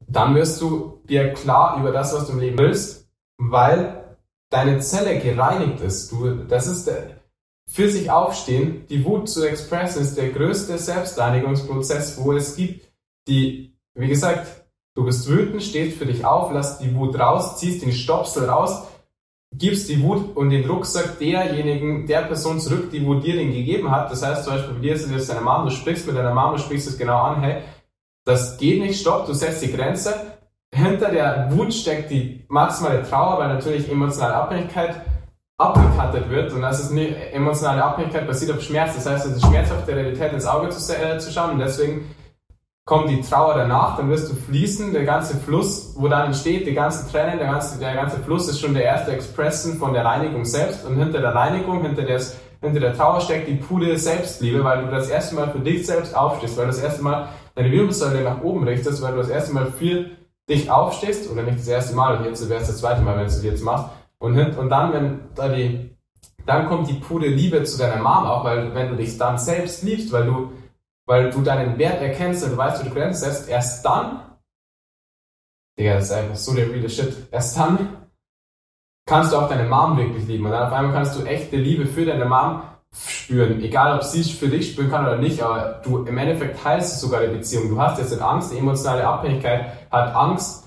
dann 0.06 0.36
wirst 0.36 0.62
du 0.62 1.02
dir 1.08 1.32
klar 1.34 1.78
über 1.80 1.92
das, 1.92 2.14
was 2.14 2.28
du 2.28 2.34
im 2.34 2.40
Leben 2.40 2.58
willst, 2.58 3.10
weil 3.38 4.18
deine 4.50 4.80
Zelle 4.80 5.18
gereinigt 5.20 5.82
ist. 5.82 6.12
Du, 6.12 6.30
das 6.48 6.68
ist 6.68 6.86
der, 6.86 7.23
für 7.70 7.90
sich 7.90 8.12
aufstehen, 8.12 8.86
die 8.90 9.04
Wut 9.06 9.30
zu 9.30 9.46
expressen, 9.46 10.02
ist 10.02 10.18
der 10.18 10.30
größte 10.30 10.78
Selbstreinigungsprozess, 10.78 12.18
wo 12.24 12.34
es 12.34 12.56
gibt. 12.56 12.88
Die, 13.28 13.74
wie 13.96 14.08
gesagt, 14.08 14.48
du 14.96 15.06
bist 15.06 15.28
wütend, 15.28 15.64
stehst 15.64 15.98
für 15.98 16.06
dich 16.06 16.26
auf, 16.26 16.52
lass 16.52 16.80
die 16.80 16.94
Wut 16.94 17.18
raus, 17.18 17.58
ziehst 17.58 17.84
den 17.84 17.94
Stopsel 17.94 18.50
raus, 18.50 18.84
gibst 19.58 19.90
die 19.90 20.02
Wut 20.02 20.36
und 20.36 20.50
den 20.50 20.70
Rucksack 20.70 21.20
derjenigen, 21.20 22.06
der 22.08 22.24
Person 22.24 22.60
zurück, 22.60 22.92
die 22.92 23.06
Wut 23.06 23.24
dir 23.24 23.36
den 23.36 23.54
gegeben 23.54 23.92
hat. 23.92 24.12
Das 24.12 24.24
heißt 24.24 24.44
zum 24.44 24.54
Beispiel, 24.54 24.76
bei 24.76 24.82
dir 24.82 24.94
ist 24.96 25.06
es 25.06 25.12
jetzt 25.12 25.30
deine 25.30 25.42
Mama, 25.42 25.66
du 25.66 25.72
sprichst 25.72 26.08
mit 26.08 26.16
deiner 26.16 26.34
Mama, 26.34 26.54
du 26.54 26.60
sprichst 26.60 26.88
es 26.88 26.98
genau 26.98 27.22
an, 27.22 27.42
hey, 27.42 27.62
das 28.26 28.58
geht 28.58 28.82
nicht, 28.82 29.00
stopp, 29.00 29.26
du 29.26 29.34
setzt 29.34 29.62
die 29.64 29.72
Grenze. 29.72 30.38
Hinter 30.74 31.12
der 31.12 31.50
Wut 31.52 31.74
steckt 31.74 32.10
die 32.10 32.46
maximale 32.48 33.04
Trauer, 33.04 33.38
weil 33.38 33.50
natürlich 33.50 33.90
emotionale 33.92 34.34
Abhängigkeit 34.34 35.02
abgekattet 35.58 36.30
wird 36.30 36.52
und 36.52 36.62
das 36.62 36.80
ist 36.80 36.92
eine 36.92 37.32
emotionale 37.32 37.84
Abhängigkeit 37.84 38.28
basiert 38.28 38.58
auf 38.58 38.62
Schmerz. 38.62 38.96
Das 38.96 39.06
heißt, 39.06 39.26
es 39.28 39.38
ist 39.38 39.46
schmerzhaft, 39.46 39.88
der 39.88 39.98
Realität 39.98 40.34
ins 40.34 40.46
Auge 40.46 40.70
zu, 40.70 40.94
äh, 40.94 41.20
zu 41.20 41.32
schauen 41.32 41.52
und 41.52 41.60
deswegen 41.60 42.14
kommt 42.86 43.10
die 43.10 43.22
Trauer 43.22 43.56
danach, 43.56 43.96
dann 43.96 44.10
wirst 44.10 44.30
du 44.30 44.36
fließen, 44.36 44.92
der 44.92 45.06
ganze 45.06 45.38
Fluss, 45.38 45.94
wo 45.98 46.08
dann 46.10 46.28
entsteht, 46.28 46.68
die 46.68 46.74
ganzen 46.74 47.10
Tränen, 47.10 47.38
der 47.38 47.48
ganze, 47.48 47.80
der 47.80 47.94
ganze 47.94 48.18
Fluss 48.20 48.50
ist 48.50 48.60
schon 48.60 48.74
der 48.74 48.84
erste 48.84 49.14
Expressen 49.14 49.78
von 49.78 49.94
der 49.94 50.04
Reinigung 50.04 50.44
selbst 50.44 50.86
und 50.86 50.98
hinter 50.98 51.22
der 51.22 51.34
Reinigung, 51.34 51.82
hinter, 51.82 52.02
des, 52.02 52.38
hinter 52.60 52.82
der 52.82 52.94
Trauer 52.94 53.22
steckt 53.22 53.48
die 53.48 53.56
pure 53.56 53.98
Selbstliebe, 53.98 54.64
weil 54.66 54.84
du 54.84 54.92
das 54.92 55.08
erste 55.08 55.36
Mal 55.36 55.50
für 55.50 55.60
dich 55.60 55.86
selbst 55.86 56.14
aufstehst, 56.14 56.58
weil 56.58 56.66
du 56.66 56.72
das 56.72 56.82
erste 56.82 57.04
Mal 57.04 57.30
deine 57.56 57.72
Wirbelsäule 57.72 58.22
nach 58.22 58.42
oben 58.42 58.68
richtest, 58.68 59.02
weil 59.02 59.14
du 59.14 59.20
das 59.20 59.30
erste 59.30 59.54
Mal 59.54 59.68
für 59.68 60.08
dich 60.50 60.70
aufstehst, 60.70 61.32
oder 61.32 61.44
nicht 61.44 61.60
das 61.60 61.68
erste 61.70 61.96
Mal, 61.96 62.26
jetzt 62.26 62.50
wäre 62.50 62.60
es 62.60 62.68
das 62.68 62.80
zweite 62.80 63.02
Mal, 63.02 63.16
wenn 63.16 63.28
du 63.28 63.28
es 63.28 63.42
jetzt 63.44 63.64
machst, 63.64 63.86
und, 64.24 64.40
und 64.58 64.70
dann, 64.70 64.94
wenn 64.94 65.20
da 65.36 65.50
die, 65.50 65.98
dann 66.46 66.70
kommt 66.70 66.88
die 66.88 66.94
pure 66.94 67.28
Liebe 67.28 67.62
zu 67.66 67.78
deiner 67.78 68.02
Mom 68.02 68.26
auch, 68.26 68.46
weil 68.46 68.74
wenn 68.74 68.88
du 68.88 68.96
dich 68.96 69.18
dann 69.18 69.38
selbst 69.38 69.84
liebst, 69.84 70.14
weil 70.14 70.26
du, 70.26 70.54
weil 71.06 71.30
du 71.30 71.42
deinen 71.42 71.78
Wert 71.78 72.02
erkennst 72.02 72.42
und 72.46 72.52
du 72.52 72.58
weißt, 72.58 72.80
wo 72.80 72.88
du 72.88 72.96
Grenzen 72.96 73.26
setzt, 73.26 73.50
erst 73.50 73.84
dann, 73.84 74.22
Digga, 75.78 75.96
das 75.96 76.06
ist 76.06 76.12
einfach 76.14 76.38
so 76.38 76.54
der 76.54 76.70
reale 76.70 76.90
Shit, 76.90 77.28
erst 77.32 77.58
dann 77.58 77.98
kannst 79.06 79.34
du 79.34 79.38
auch 79.38 79.50
deine 79.50 79.68
Mom 79.68 79.98
wirklich 79.98 80.26
lieben. 80.26 80.46
Und 80.46 80.52
dann 80.52 80.68
auf 80.68 80.74
einmal 80.74 80.94
kannst 80.94 81.20
du 81.20 81.26
echte 81.26 81.58
Liebe 81.58 81.86
für 81.86 82.06
deine 82.06 82.24
Mom 82.24 82.62
spüren. 82.96 83.62
Egal, 83.62 83.98
ob 83.98 84.04
sie 84.04 84.22
es 84.22 84.30
für 84.30 84.48
dich 84.48 84.72
spüren 84.72 84.90
kann 84.90 85.06
oder 85.06 85.18
nicht, 85.18 85.44
aber 85.44 85.82
du 85.84 86.06
im 86.06 86.18
Endeffekt 86.18 86.64
heilst 86.64 86.96
du 86.96 87.08
sogar 87.08 87.24
die 87.24 87.36
Beziehung. 87.36 87.68
Du 87.68 87.82
hast 87.82 88.00
jetzt 88.00 88.22
Angst, 88.22 88.54
die 88.54 88.60
emotionale 88.60 89.06
Abhängigkeit 89.06 89.90
hat 89.92 90.16
Angst, 90.16 90.63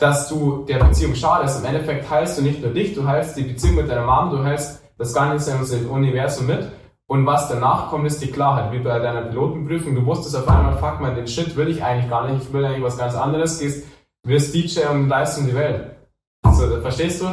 dass 0.00 0.28
du 0.28 0.64
der 0.64 0.82
Beziehung 0.82 1.14
schadest. 1.14 1.60
Im 1.60 1.66
Endeffekt 1.66 2.10
heilst 2.10 2.38
du 2.38 2.42
nicht 2.42 2.62
nur 2.62 2.72
dich, 2.72 2.94
du 2.94 3.06
heilst 3.06 3.36
die 3.36 3.42
Beziehung 3.42 3.76
mit 3.76 3.90
deiner 3.90 4.04
Mom, 4.04 4.30
du 4.30 4.42
heilst 4.42 4.82
das 4.98 5.14
ganze 5.14 5.88
Universum 5.88 6.46
mit. 6.46 6.70
Und 7.06 7.26
was 7.26 7.48
danach 7.48 7.90
kommt, 7.90 8.06
ist 8.06 8.22
die 8.22 8.30
Klarheit, 8.30 8.72
wie 8.72 8.78
bei 8.78 8.98
deiner 8.98 9.22
Pilotenprüfung. 9.22 9.94
Du 9.94 10.06
wusstest 10.06 10.36
auf 10.36 10.48
einmal, 10.48 10.78
fuck 10.78 11.00
man, 11.00 11.16
den 11.16 11.26
Shit 11.26 11.56
will 11.56 11.68
ich 11.68 11.82
eigentlich 11.82 12.08
gar 12.08 12.30
nicht, 12.30 12.44
ich 12.44 12.52
will 12.52 12.64
eigentlich 12.64 12.84
was 12.84 12.98
ganz 12.98 13.14
anderes, 13.14 13.58
gehst, 13.58 13.86
wirst 14.22 14.54
DJ 14.54 14.86
und 14.90 15.08
leist 15.08 15.38
um 15.38 15.46
die 15.46 15.54
Welt. 15.54 15.96
So, 16.44 16.80
verstehst 16.80 17.20
du? 17.20 17.26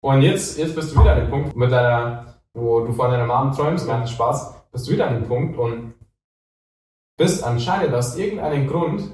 Und 0.00 0.22
jetzt, 0.22 0.58
jetzt 0.58 0.76
bist 0.76 0.94
du 0.94 1.00
wieder 1.00 1.12
an 1.12 1.20
dem 1.22 1.30
Punkt, 1.30 1.56
mit 1.56 1.72
deiner, 1.72 2.40
wo 2.54 2.80
du 2.80 2.92
von 2.92 3.10
deiner 3.10 3.26
Mom 3.26 3.52
träumst, 3.52 3.86
ganz 3.86 4.12
Spaß, 4.12 4.70
bist 4.70 4.86
du 4.86 4.92
wieder 4.92 5.08
an 5.08 5.14
dem 5.14 5.28
Punkt 5.28 5.58
und 5.58 5.94
bist 7.16 7.42
anscheinend 7.42 7.92
aus 7.94 8.16
irgendeinem 8.16 8.68
Grund 8.68 9.10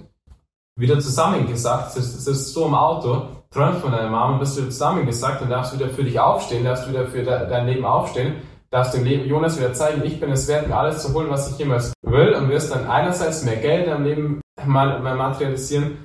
wieder 0.77 0.99
zusammengesagt, 0.99 1.93
sitzt 1.93 2.53
so 2.53 2.67
im 2.67 2.75
Auto, 2.75 3.29
träumst 3.51 3.81
von 3.81 3.93
deiner 3.93 4.11
Mama, 4.11 4.39
bist 4.39 4.57
wieder 4.57 4.71
zusammengesagt 4.71 5.43
und 5.43 5.51
darfst 5.51 5.79
wieder 5.79 5.89
für 5.91 6.03
dich 6.03 6.19
aufstehen, 6.19 6.65
darfst 6.65 6.89
wieder 6.89 7.07
für 7.07 7.23
dein 7.23 7.67
Leben 7.67 7.85
aufstehen, 7.85 8.43
darfst 8.71 8.95
dem 8.95 9.05
Leben 9.05 9.29
Jonas 9.29 9.57
wieder 9.57 9.73
zeigen, 9.73 10.03
ich 10.05 10.19
bin 10.19 10.33
es 10.33 10.49
wert, 10.49 10.67
mir 10.67 10.77
alles 10.77 11.03
zu 11.03 11.15
holen, 11.15 11.31
was 11.31 11.53
ich 11.53 11.59
jemals 11.59 11.93
will 12.03 12.35
und 12.35 12.49
wirst 12.49 12.75
dann 12.75 12.89
einerseits 12.89 13.45
mehr 13.45 13.57
Geld 13.57 13.87
im 13.87 14.03
Leben 14.03 14.41
materialisieren. 14.67 15.99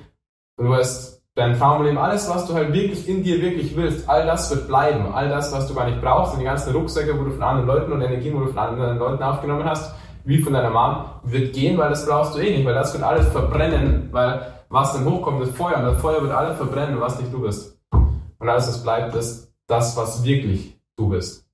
Und 0.56 0.66
du 0.66 0.72
wirst 0.72 1.20
dein 1.34 1.58
Traumleben, 1.58 1.98
alles, 1.98 2.28
was 2.28 2.46
du 2.46 2.54
halt 2.54 2.72
wirklich 2.72 3.08
in 3.08 3.24
dir 3.24 3.40
wirklich 3.40 3.74
willst, 3.76 4.08
all 4.08 4.26
das 4.26 4.50
wird 4.50 4.68
bleiben, 4.68 5.12
all 5.12 5.28
das, 5.28 5.52
was 5.52 5.66
du 5.66 5.74
gar 5.74 5.86
nicht 5.86 6.00
brauchst 6.00 6.34
und 6.34 6.40
die 6.40 6.44
ganzen 6.44 6.72
Rucksäcke, 6.72 7.18
wo 7.18 7.24
du 7.24 7.32
von 7.32 7.42
anderen 7.42 7.66
Leuten 7.66 7.92
und 7.92 8.02
Energien, 8.02 8.34
wo 8.34 8.44
du 8.44 8.52
von 8.52 8.58
anderen 8.58 8.98
Leuten 8.98 9.22
aufgenommen 9.22 9.64
hast, 9.64 9.92
wie 10.24 10.38
von 10.38 10.52
deiner 10.52 10.70
Mom, 10.70 11.06
wird 11.24 11.52
gehen, 11.54 11.78
weil 11.78 11.88
das 11.88 12.06
brauchst 12.06 12.34
du 12.34 12.40
eh 12.40 12.56
nicht, 12.56 12.66
weil 12.66 12.74
das 12.74 12.92
wird 12.92 13.02
alles 13.02 13.26
verbrennen, 13.28 14.08
weil 14.12 14.59
was 14.70 14.92
dann 14.92 15.04
hochkommt, 15.04 15.42
ist 15.42 15.56
Feuer. 15.56 15.76
Und 15.78 15.84
das 15.84 16.00
Feuer 16.00 16.22
wird 16.22 16.32
alles 16.32 16.56
verbrennen, 16.56 17.00
was 17.00 17.18
nicht 17.18 17.32
du 17.32 17.42
bist. 17.42 17.78
Und 17.90 18.48
alles, 18.48 18.68
was 18.68 18.82
bleibt, 18.82 19.14
ist 19.14 19.52
das, 19.66 19.96
was 19.96 20.24
wirklich 20.24 20.80
du 20.96 21.10
bist. 21.10 21.46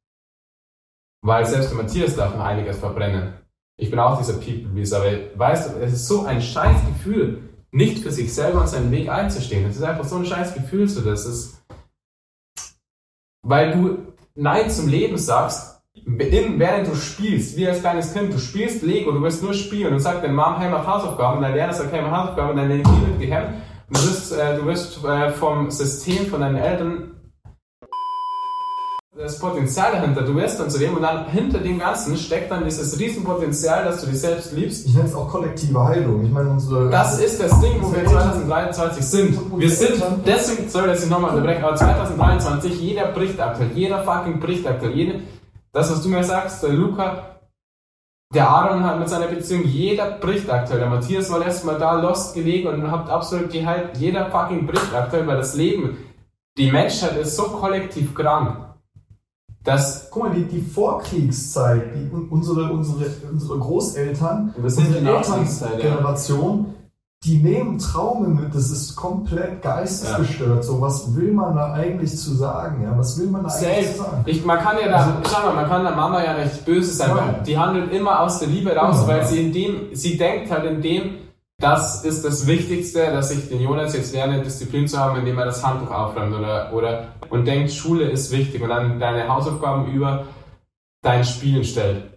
Weil 1.23 1.45
selbst 1.47 1.71
der 1.71 1.79
Matthias 1.79 2.15
darf 2.15 2.35
noch 2.35 2.45
einiges 2.45 2.79
verbrennen. 2.79 3.35
Ich 3.79 3.91
bin 3.91 3.99
auch 3.99 4.19
dieser 4.19 4.35
People-Pleaser, 4.35 4.99
aber 4.99 5.13
weißt 5.35 5.71
du, 5.71 5.81
es 5.81 5.95
ist 5.95 6.07
so 6.07 6.25
ein 6.25 6.41
scheiß 6.41 6.87
Gefühl, 6.87 7.43
nicht 7.73 8.03
für 8.03 8.13
sich 8.13 8.33
selber 8.33 8.61
und 8.61 8.69
seinen 8.69 8.91
Weg 8.91 9.09
einzustehen. 9.09 9.67
Es 9.67 9.77
ist 9.77 9.83
einfach 9.83 10.05
so 10.05 10.17
ein 10.17 10.25
scheiß 10.25 10.55
Gefühl 10.55 10.89
zu 10.89 11.03
das. 11.03 11.27
Ist, 11.27 11.63
weil 13.43 13.73
du 13.73 14.13
Nein 14.35 14.71
zum 14.71 14.89
Leben 14.89 15.19
sagst, 15.19 15.76
in, 16.05 16.59
während 16.59 16.89
du 16.89 16.95
spielst, 16.95 17.57
wie 17.57 17.67
als 17.67 17.81
kleines 17.81 18.13
Kind, 18.13 18.33
du 18.33 18.39
spielst 18.39 18.83
Lego, 18.83 19.13
du 19.13 19.23
willst 19.23 19.43
nur 19.43 19.55
spielen 19.55 19.95
und 19.95 20.01
sagt 20.01 20.23
deine 20.23 20.35
Mom, 20.35 20.59
hey, 20.59 20.71
mach 20.71 20.87
Hausaufgaben, 20.87 21.43
dein 21.43 21.55
Lehrer 21.55 21.73
sagt, 21.73 21.93
hey, 21.93 22.03
mach 22.03 22.23
Hausaufgaben, 22.23 22.51
und 22.51 22.57
deine 22.57 22.75
Energie 22.75 23.07
wird 23.07 23.21
gehemmt, 23.21 23.49
du 23.91 24.01
wirst, 24.01 24.33
äh, 24.33 24.57
du 24.57 24.67
wirst 24.67 25.05
äh, 25.05 25.31
vom 25.31 25.71
System, 25.71 26.27
von 26.27 26.41
deinen 26.41 26.57
Eltern 26.57 27.13
das 29.17 29.39
Potenzial 29.39 29.93
dahinter, 29.93 30.23
du 30.23 30.35
wirst 30.37 30.61
dann 30.61 30.69
zu 30.69 30.79
dem 30.79 30.95
und 30.95 31.03
dann 31.03 31.27
hinter 31.29 31.59
dem 31.59 31.79
Ganzen 31.79 32.17
steckt 32.17 32.51
dann 32.51 32.65
dieses 32.65 32.99
Riesenpotenzial, 32.99 33.85
dass 33.85 34.03
du 34.03 34.09
dich 34.09 34.21
selbst 34.21 34.53
liebst. 34.53 34.87
Ich 34.87 34.95
nenne 34.95 35.09
es 35.09 35.15
auch 35.15 35.31
kollektive 35.31 35.83
Heilung. 35.83 36.25
Ich 36.25 36.31
meine, 36.31 36.51
unsere. 36.51 36.91
Das 36.91 37.19
ist 37.19 37.43
das 37.43 37.59
Ding, 37.61 37.81
wo 37.81 37.95
wir 37.95 38.05
2023 38.05 39.05
sind. 39.05 39.59
Wir 39.59 39.71
sind, 39.71 40.03
deswegen, 40.27 40.69
sorry, 40.69 40.89
dass 40.89 41.03
ich 41.03 41.09
nochmal 41.09 41.31
unterbreche, 41.31 41.65
aber 41.67 41.77
2023, 41.77 42.79
jeder 42.79 43.07
bricht 43.07 43.41
aktuell, 43.41 43.71
jeder 43.75 44.05
fucking 44.05 44.39
bricht 44.39 44.67
aktuell, 44.67 44.93
jeder, 44.93 45.15
das, 45.77 45.91
was 45.91 46.03
du 46.03 46.09
mir 46.09 46.25
sagst, 46.25 46.63
der 46.63 46.71
Luca, 46.71 47.37
der 48.35 48.49
Aaron 48.49 48.83
hat 48.83 48.99
mit 48.99 49.11
seiner 49.11 49.27
Beziehung, 49.27 49.65
jeder 49.65 50.13
bricht 50.13 50.49
aktuell. 50.49 50.81
Der 50.81 50.89
Matthias 50.89 51.31
war 51.31 51.39
letztes 51.39 51.65
Mal 51.65 51.79
da, 51.79 52.01
lost 52.01 52.35
gelegen 52.35 52.69
und 52.69 52.91
habt 52.91 53.11
absolut 53.11 53.53
die 53.53 53.67
Halt, 53.67 53.99
jeder 53.99 54.31
fucking 54.31 54.67
bricht 54.67 54.95
aktuell, 54.95 55.27
weil 55.27 55.37
das 55.37 55.55
Leben, 55.55 55.99
die 56.57 56.73
Menschheit 56.73 57.19
ist 57.19 57.37
so 57.37 57.43
kollektiv 57.43 58.15
krank. 58.15 58.57
Das, 59.65 60.09
Guck 60.11 60.23
mal, 60.23 60.35
die, 60.35 60.45
die 60.45 60.63
Vorkriegszeit, 60.63 61.95
die, 61.95 62.11
unsere, 62.31 62.73
unsere, 62.73 63.11
unsere 63.31 63.59
Großeltern, 63.59 64.55
die 64.57 65.07
Elterngeneration, 65.07 66.75
die 67.25 67.39
nehmen 67.39 67.79
Traume 67.79 68.29
mit, 68.29 68.55
das 68.55 68.71
ist 68.71 68.95
komplett 68.95 69.63
geistesgestört. 69.63 70.57
Ja. 70.57 70.63
So, 70.63 70.81
was 70.81 71.15
will 71.17 71.33
man 71.33 71.57
da 71.57 71.73
eigentlich 71.73 72.17
zu 72.17 72.35
sagen? 72.35 72.83
Ja, 72.83 72.97
was 72.97 73.19
will 73.19 73.27
man 73.29 73.43
da 73.43 73.49
Safe. 73.49 73.67
eigentlich 73.67 73.93
zu 73.93 74.03
sagen? 74.03 74.23
Ich, 74.27 74.45
man 74.45 74.59
kann 74.59 74.77
ja 74.81 74.89
da, 74.89 74.97
also, 74.97 75.13
schau 75.29 75.47
mal, 75.47 75.55
man 75.55 75.67
kann 75.67 75.83
der 75.83 75.97
Mama 75.97 76.23
ja 76.23 76.39
nicht 76.39 76.65
böse 76.65 76.93
sein, 76.93 77.11
ja. 77.11 77.17
weil 77.17 77.43
die 77.45 77.59
handelt 77.59 77.93
immer 77.93 78.21
aus 78.21 78.39
der 78.39 78.49
Liebe 78.49 78.75
raus, 78.77 79.03
ja, 79.03 79.09
weil 79.09 79.27
sie 79.27 79.45
in 79.45 79.53
dem, 79.53 79.95
sie 79.95 80.17
denkt 80.17 80.51
halt 80.51 80.65
in 80.67 80.83
dem, 80.83 81.15
das 81.59 82.05
ist 82.05 82.25
das 82.25 82.47
Wichtigste, 82.47 83.07
dass 83.07 83.31
ich 83.31 83.49
den 83.49 83.61
Jonas 83.61 83.97
jetzt 83.97 84.13
lerne, 84.13 84.43
Disziplin 84.43 84.87
zu 84.87 84.99
haben, 84.99 85.19
indem 85.19 85.39
er 85.39 85.47
das 85.47 85.65
Handtuch 85.65 85.91
aufräumt 85.91 86.35
oder, 86.35 86.73
oder, 86.75 87.09
und 87.31 87.47
denkt, 87.47 87.73
Schule 87.73 88.11
ist 88.11 88.31
wichtig 88.31 88.63
und 88.63 88.69
dann 88.69 89.01
deine 89.01 89.27
Hausaufgaben 89.27 89.91
über 89.91 90.27
dein 91.03 91.25
Spielen 91.25 91.65
stellt. 91.65 92.16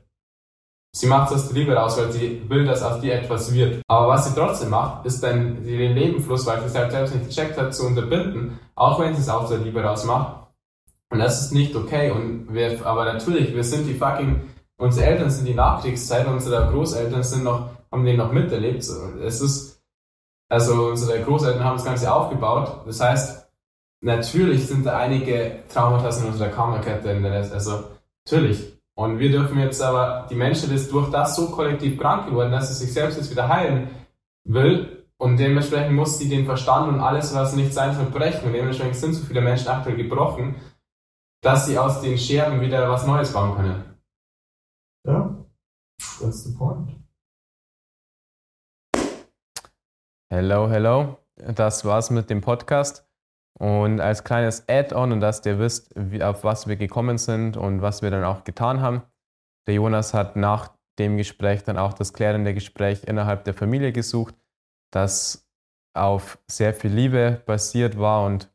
Sie 0.91 1.05
macht 1.07 1.31
das 1.31 1.51
Liebe 1.51 1.73
raus, 1.73 1.97
weil 1.97 2.11
sie 2.11 2.41
will, 2.49 2.65
dass 2.65 2.81
aus 2.81 2.99
dir 2.99 3.13
etwas 3.13 3.53
wird. 3.53 3.81
Aber 3.87 4.07
was 4.07 4.27
sie 4.27 4.35
trotzdem 4.35 4.71
macht, 4.71 5.05
ist 5.05 5.21
dann 5.21 5.63
den 5.63 5.93
Lebenfluss, 5.93 6.45
weil 6.47 6.59
sie 6.61 6.67
es 6.67 6.75
halt 6.75 6.91
selbst 6.91 7.13
nicht 7.13 7.27
gecheckt 7.27 7.57
hat, 7.57 7.75
zu 7.75 7.85
unterbinden, 7.85 8.59
auch 8.75 8.99
wenn 8.99 9.13
sie 9.13 9.21
es 9.21 9.29
aus 9.29 9.49
der 9.49 9.59
Liebe 9.59 9.83
raus 9.83 10.03
macht. 10.03 10.47
Und 11.11 11.19
das 11.19 11.41
ist 11.41 11.53
nicht 11.53 11.75
okay. 11.75 12.11
Und 12.11 12.53
wir, 12.53 12.85
aber 12.85 13.05
natürlich, 13.05 13.53
wir 13.53 13.63
sind 13.63 13.85
die 13.85 13.93
fucking, 13.93 14.41
unsere 14.77 15.05
Eltern 15.05 15.29
sind 15.29 15.45
die 15.45 15.53
Nachkriegszeit, 15.53 16.27
unsere 16.27 16.71
Großeltern 16.71 17.23
sind 17.23 17.43
noch, 17.43 17.69
haben 17.91 18.05
den 18.05 18.17
noch 18.17 18.31
miterlebt. 18.31 18.79
Es 18.79 19.41
ist, 19.41 19.83
also 20.49 20.87
unsere 20.87 21.21
Großeltern 21.21 21.63
haben 21.63 21.77
das 21.77 21.85
Ganze 21.85 22.11
aufgebaut. 22.11 22.81
Das 22.87 22.99
heißt, 22.99 23.47
natürlich 24.01 24.67
sind 24.67 24.85
da 24.87 24.97
einige 24.97 25.63
Traumata 25.71 26.09
in 26.17 26.25
unserer 26.25 26.49
Karmakette, 26.49 27.11
also 27.53 27.83
natürlich. 28.25 28.78
Und 28.99 29.17
wir 29.17 29.31
dürfen 29.31 29.57
jetzt 29.59 29.81
aber, 29.81 30.27
die 30.29 30.35
Menschheit 30.35 30.71
ist 30.71 30.91
durch 30.91 31.09
das 31.09 31.33
so 31.33 31.49
kollektiv 31.51 31.97
krank 31.97 32.25
geworden, 32.25 32.51
dass 32.51 32.67
sie 32.67 32.83
sich 32.83 32.93
selbst 32.93 33.15
jetzt 33.17 33.31
wieder 33.31 33.47
heilen 33.47 33.87
will. 34.43 35.07
Und 35.15 35.37
dementsprechend 35.37 35.95
muss 35.95 36.17
sie 36.17 36.27
den 36.27 36.45
Verstand 36.45 36.89
und 36.89 36.99
alles, 36.99 37.33
was 37.33 37.55
nicht 37.55 37.73
sein 37.73 37.95
soll, 37.95 38.07
brechen. 38.07 38.47
Und 38.47 38.51
dementsprechend 38.51 38.97
sind 38.97 39.13
so 39.13 39.23
viele 39.25 39.39
Menschen 39.39 39.69
aktuell 39.69 39.95
gebrochen, 39.95 40.57
dass 41.41 41.65
sie 41.65 41.77
aus 41.77 42.01
den 42.01 42.17
Scherben 42.17 42.59
wieder 42.59 42.89
was 42.89 43.07
Neues 43.07 43.31
bauen 43.31 43.55
können. 43.55 43.83
Ja, 45.07 45.45
that's 46.19 46.43
the 46.43 46.53
point. 46.57 46.91
Hello, 50.29 50.67
hello. 50.69 51.19
Das 51.37 51.85
war's 51.85 52.09
mit 52.09 52.29
dem 52.29 52.41
Podcast. 52.41 53.08
Und 53.57 53.99
als 53.99 54.23
kleines 54.23 54.67
Add-on 54.69 55.11
und 55.11 55.19
dass 55.19 55.45
ihr 55.45 55.59
wisst, 55.59 55.91
wie, 55.95 56.23
auf 56.23 56.43
was 56.43 56.67
wir 56.67 56.77
gekommen 56.77 57.17
sind 57.17 57.57
und 57.57 57.81
was 57.81 58.01
wir 58.01 58.11
dann 58.11 58.23
auch 58.23 58.43
getan 58.43 58.81
haben. 58.81 59.03
Der 59.67 59.75
Jonas 59.75 60.13
hat 60.13 60.35
nach 60.35 60.71
dem 60.97 61.17
Gespräch 61.17 61.63
dann 61.63 61.77
auch 61.77 61.93
das 61.93 62.13
klärende 62.13 62.53
Gespräch 62.53 63.03
innerhalb 63.05 63.43
der 63.43 63.53
Familie 63.53 63.91
gesucht, 63.91 64.35
das 64.91 65.49
auf 65.93 66.39
sehr 66.49 66.73
viel 66.73 66.91
Liebe 66.91 67.41
basiert 67.45 67.97
war 67.99 68.25
und 68.25 68.51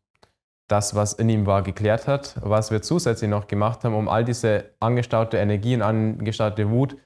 das, 0.69 0.95
was 0.95 1.13
in 1.13 1.29
ihm 1.29 1.47
war, 1.47 1.63
geklärt 1.63 2.07
hat. 2.07 2.37
Was 2.41 2.71
wir 2.71 2.81
zusätzlich 2.81 3.29
noch 3.29 3.47
gemacht 3.47 3.85
haben, 3.85 3.95
um 3.95 4.09
all 4.09 4.25
diese 4.25 4.71
angestaute 4.81 5.37
Energie 5.37 5.75
und 5.75 5.83
angestaute 5.83 6.71
Wut 6.71 6.97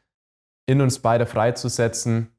in 0.66 0.80
uns 0.80 1.00
beide 1.00 1.26
freizusetzen. 1.26 2.36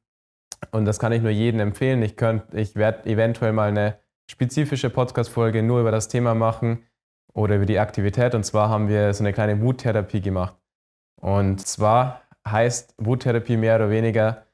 Und 0.70 0.84
das 0.84 0.98
kann 0.98 1.12
ich 1.12 1.22
nur 1.22 1.30
jedem 1.30 1.60
empfehlen. 1.60 2.02
Ich, 2.02 2.14
ich 2.52 2.74
werde 2.76 3.08
eventuell 3.08 3.52
mal 3.52 3.68
eine 3.68 3.98
spezifische 4.30 4.90
Podcast-Folge 4.90 5.60
nur 5.60 5.80
über 5.80 5.90
das 5.90 6.06
Thema 6.06 6.36
machen 6.36 6.84
oder 7.34 7.56
über 7.56 7.66
die 7.66 7.80
Aktivität. 7.80 8.36
Und 8.36 8.44
zwar 8.44 8.68
haben 8.68 8.88
wir 8.88 9.12
so 9.12 9.24
eine 9.24 9.32
kleine 9.32 9.60
Wuttherapie 9.60 10.20
gemacht. 10.20 10.54
Und 11.20 11.66
zwar 11.66 12.22
heißt 12.46 12.94
Wuttherapie 12.98 13.56
mehr 13.56 13.74
oder 13.74 13.90
weniger, 13.90 14.46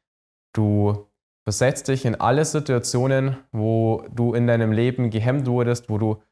du 0.55 1.07
versetzt 1.45 1.89
dich 1.89 2.07
in 2.07 2.15
alle 2.15 2.47
Situationen, 2.47 3.37
wo 3.53 4.03
du 4.11 4.33
in 4.33 4.47
deinem 4.47 4.73
Leben 4.73 5.11
gehemmt 5.11 5.47
wurdest, 5.47 5.91
wo 5.91 5.99
du 5.99 6.23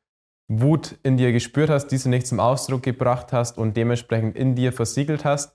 Wut 0.49 0.97
in 1.03 1.19
dir 1.19 1.31
gespürt 1.33 1.69
hast, 1.69 1.89
diese 1.89 2.09
nicht 2.09 2.27
zum 2.27 2.41
Ausdruck 2.41 2.83
gebracht 2.83 3.33
hast 3.33 3.59
und 3.59 3.77
dementsprechend 3.77 4.37
in 4.37 4.55
dir 4.55 4.73
versiegelt 4.73 5.25
hast 5.27 5.55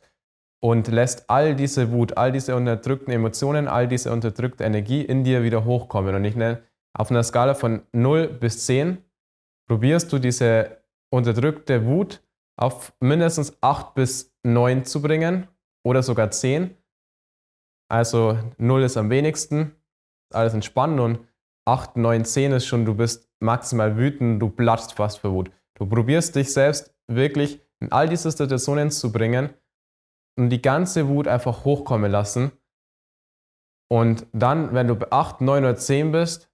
und 0.62 0.88
lässt 0.90 1.30
all 1.30 1.56
diese 1.56 1.92
Wut, 1.92 2.18
all 2.18 2.32
diese 2.32 2.56
unterdrückten 2.56 3.12
Emotionen, 3.12 3.68
all 3.68 3.88
diese 3.88 4.12
unterdrückte 4.12 4.64
Energie 4.64 5.02
in 5.02 5.24
dir 5.24 5.42
wieder 5.44 5.66
hochkommen. 5.66 6.16
Und 6.16 6.26
ich 6.26 6.36
nenne 6.36 6.62
auf 6.98 7.12
einer 7.12 7.24
Skala 7.24 7.54
von 7.54 7.84
0 7.94 8.28
bis 8.28 8.66
10 8.66 9.04
probierst 9.68 10.12
du 10.12 10.20
diese 10.20 10.84
unterdrückte 11.12 11.86
Wut 11.86 12.22
auf 12.58 12.94
mindestens 13.00 13.58
8 13.62 13.94
bis 13.94 14.36
9 14.44 14.84
zu 14.86 15.02
bringen 15.02 15.48
oder 15.86 16.04
sogar 16.04 16.32
10. 16.32 16.76
Also 17.90 18.38
0 18.58 18.84
ist 18.84 18.98
am 18.98 19.10
wenigsten, 19.10 19.76
alles 20.34 20.54
entspannt 20.54 21.00
und 21.00 21.20
8, 21.66 21.98
9, 21.98 22.26
10 22.26 22.52
ist 22.54 22.66
schon, 22.66 22.86
du 22.86 22.96
bist 22.96 23.30
maximal 23.40 23.96
wütend, 23.98 24.42
du 24.42 24.50
platzt 24.50 24.94
fast 24.94 25.20
vor 25.20 25.32
Wut. 25.32 25.52
Du 25.76 25.86
probierst 25.86 26.36
dich 26.36 26.52
selbst 26.52 26.94
wirklich 27.08 27.62
in 27.80 27.92
all 27.92 28.10
diese 28.10 28.30
Situationen 28.30 28.92
zu 28.92 29.12
bringen 29.12 29.54
und 30.38 30.50
die 30.50 30.62
ganze 30.62 31.08
Wut 31.08 31.28
einfach 31.28 31.64
hochkommen 31.66 32.12
lassen. 32.12 32.52
Und 33.92 34.28
dann, 34.34 34.74
wenn 34.74 34.88
du 34.88 34.96
bei 34.96 35.12
8, 35.12 35.42
9 35.42 35.64
oder 35.64 35.76
10 35.76 36.12
bist, 36.12 36.49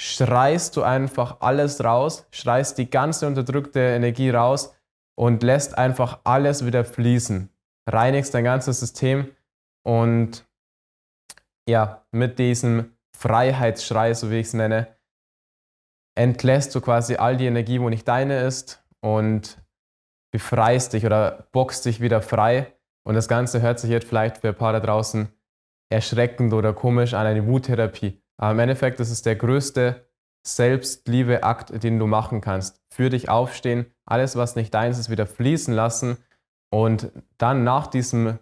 schreist 0.00 0.76
du 0.76 0.82
einfach 0.82 1.40
alles 1.40 1.82
raus, 1.82 2.26
schreist 2.30 2.78
die 2.78 2.90
ganze 2.90 3.26
unterdrückte 3.26 3.80
Energie 3.80 4.30
raus 4.30 4.74
und 5.14 5.42
lässt 5.42 5.78
einfach 5.78 6.20
alles 6.24 6.64
wieder 6.66 6.84
fließen. 6.84 7.48
Reinigst 7.88 8.34
dein 8.34 8.44
ganzes 8.44 8.80
System 8.80 9.30
und 9.84 10.46
ja, 11.68 12.04
mit 12.10 12.38
diesem 12.38 12.96
Freiheitsschrei, 13.16 14.14
so 14.14 14.30
wie 14.30 14.40
ich 14.40 14.48
es 14.48 14.54
nenne, 14.54 14.88
entlässt 16.16 16.74
du 16.74 16.80
quasi 16.80 17.16
all 17.16 17.36
die 17.36 17.46
Energie, 17.46 17.80
wo 17.80 17.88
nicht 17.88 18.06
deine 18.06 18.40
ist 18.40 18.84
und 19.00 19.62
befreist 20.32 20.92
dich 20.92 21.06
oder 21.06 21.48
boxt 21.52 21.84
dich 21.84 22.00
wieder 22.00 22.22
frei. 22.22 22.74
Und 23.04 23.14
das 23.14 23.28
Ganze 23.28 23.60
hört 23.60 23.80
sich 23.80 23.90
jetzt 23.90 24.08
vielleicht 24.08 24.38
für 24.38 24.48
ein 24.48 24.56
paar 24.56 24.72
da 24.72 24.80
draußen 24.80 25.28
erschreckend 25.90 26.52
oder 26.52 26.72
komisch 26.72 27.14
an, 27.14 27.26
eine 27.26 27.46
Wuttherapie. 27.46 28.21
Aber 28.42 28.50
im 28.50 28.58
Endeffekt 28.58 28.98
ist 28.98 29.12
es 29.12 29.22
der 29.22 29.36
größte 29.36 30.04
Selbstliebe-Akt, 30.44 31.84
den 31.84 32.00
du 32.00 32.08
machen 32.08 32.40
kannst. 32.40 32.82
Für 32.92 33.08
dich 33.08 33.28
aufstehen, 33.28 33.86
alles, 34.04 34.34
was 34.34 34.56
nicht 34.56 34.74
deins 34.74 34.98
ist, 34.98 35.10
wieder 35.10 35.28
fließen 35.28 35.72
lassen. 35.72 36.16
Und 36.68 37.12
dann 37.38 37.62
nach 37.62 37.86
diesem 37.86 38.40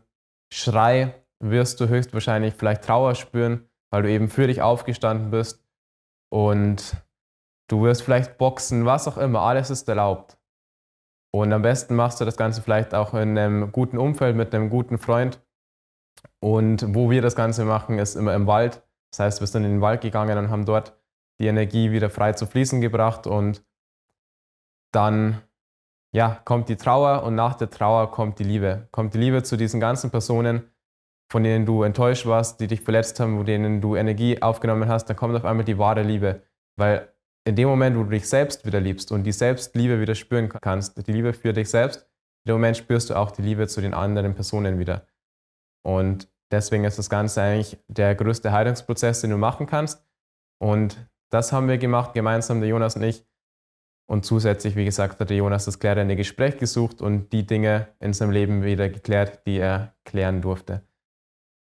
Schrei 0.50 1.22
wirst 1.38 1.80
du 1.80 1.88
höchstwahrscheinlich 1.88 2.54
vielleicht 2.54 2.84
Trauer 2.84 3.14
spüren, 3.14 3.68
weil 3.90 4.02
du 4.02 4.10
eben 4.10 4.30
für 4.30 4.46
dich 4.46 4.62
aufgestanden 4.62 5.30
bist. 5.30 5.62
Und 6.32 6.96
du 7.68 7.82
wirst 7.82 8.00
vielleicht 8.00 8.38
boxen, 8.38 8.86
was 8.86 9.06
auch 9.06 9.18
immer, 9.18 9.40
alles 9.40 9.68
ist 9.68 9.86
erlaubt. 9.86 10.38
Und 11.30 11.52
am 11.52 11.60
besten 11.60 11.94
machst 11.94 12.22
du 12.22 12.24
das 12.24 12.38
Ganze 12.38 12.62
vielleicht 12.62 12.94
auch 12.94 13.12
in 13.12 13.36
einem 13.36 13.70
guten 13.70 13.98
Umfeld 13.98 14.34
mit 14.34 14.54
einem 14.54 14.70
guten 14.70 14.96
Freund. 14.96 15.42
Und 16.42 16.94
wo 16.94 17.10
wir 17.10 17.20
das 17.20 17.36
Ganze 17.36 17.66
machen, 17.66 17.98
ist 17.98 18.14
immer 18.14 18.34
im 18.34 18.46
Wald. 18.46 18.82
Das 19.10 19.20
heißt, 19.20 19.40
wir 19.40 19.46
sind 19.46 19.64
in 19.64 19.72
den 19.72 19.80
Wald 19.80 20.00
gegangen 20.00 20.38
und 20.38 20.50
haben 20.50 20.64
dort 20.64 20.96
die 21.40 21.46
Energie 21.46 21.90
wieder 21.90 22.10
frei 22.10 22.32
zu 22.32 22.46
fließen 22.46 22.80
gebracht 22.80 23.26
und 23.26 23.64
dann 24.92 25.42
ja, 26.12 26.40
kommt 26.44 26.68
die 26.68 26.76
Trauer 26.76 27.22
und 27.22 27.34
nach 27.34 27.54
der 27.54 27.70
Trauer 27.70 28.10
kommt 28.10 28.38
die 28.38 28.44
Liebe. 28.44 28.88
Kommt 28.90 29.14
die 29.14 29.18
Liebe 29.18 29.42
zu 29.42 29.56
diesen 29.56 29.80
ganzen 29.80 30.10
Personen, 30.10 30.70
von 31.30 31.44
denen 31.44 31.64
du 31.64 31.84
enttäuscht 31.84 32.26
warst, 32.26 32.60
die 32.60 32.66
dich 32.66 32.80
verletzt 32.80 33.20
haben, 33.20 33.38
wo 33.38 33.44
denen 33.44 33.80
du 33.80 33.94
Energie 33.94 34.42
aufgenommen 34.42 34.88
hast, 34.88 35.06
dann 35.06 35.16
kommt 35.16 35.36
auf 35.36 35.44
einmal 35.44 35.64
die 35.64 35.78
wahre 35.78 36.02
Liebe. 36.02 36.42
Weil 36.76 37.12
in 37.44 37.54
dem 37.54 37.68
Moment, 37.68 37.96
wo 37.96 38.02
du 38.02 38.10
dich 38.10 38.28
selbst 38.28 38.66
wieder 38.66 38.80
liebst 38.80 39.12
und 39.12 39.22
die 39.22 39.32
Selbstliebe 39.32 40.00
wieder 40.00 40.16
spüren 40.16 40.48
kannst, 40.48 41.06
die 41.06 41.12
Liebe 41.12 41.32
für 41.32 41.52
dich 41.52 41.70
selbst, 41.70 42.02
in 42.44 42.50
dem 42.50 42.56
Moment 42.56 42.76
spürst 42.76 43.10
du 43.10 43.14
auch 43.14 43.30
die 43.30 43.42
Liebe 43.42 43.68
zu 43.68 43.80
den 43.80 43.94
anderen 43.94 44.34
Personen 44.34 44.78
wieder. 44.78 45.06
Und 45.82 46.28
Deswegen 46.50 46.84
ist 46.84 46.98
das 46.98 47.10
Ganze 47.10 47.42
eigentlich 47.42 47.78
der 47.88 48.14
größte 48.14 48.52
Heilungsprozess, 48.52 49.20
den 49.20 49.30
du 49.30 49.36
machen 49.36 49.66
kannst. 49.66 50.04
Und 50.58 51.08
das 51.30 51.52
haben 51.52 51.68
wir 51.68 51.78
gemacht, 51.78 52.12
gemeinsam, 52.12 52.60
der 52.60 52.68
Jonas 52.68 52.96
und 52.96 53.04
ich. 53.04 53.24
Und 54.10 54.24
zusätzlich, 54.24 54.74
wie 54.74 54.84
gesagt, 54.84 55.20
hat 55.20 55.30
der 55.30 55.36
Jonas 55.36 55.66
das 55.66 55.78
klärende 55.78 56.16
Gespräch 56.16 56.58
gesucht 56.58 57.00
und 57.00 57.32
die 57.32 57.46
Dinge 57.46 57.86
in 58.00 58.12
seinem 58.12 58.32
Leben 58.32 58.64
wieder 58.64 58.88
geklärt, 58.88 59.46
die 59.46 59.58
er 59.58 59.94
klären 60.04 60.42
durfte. 60.42 60.82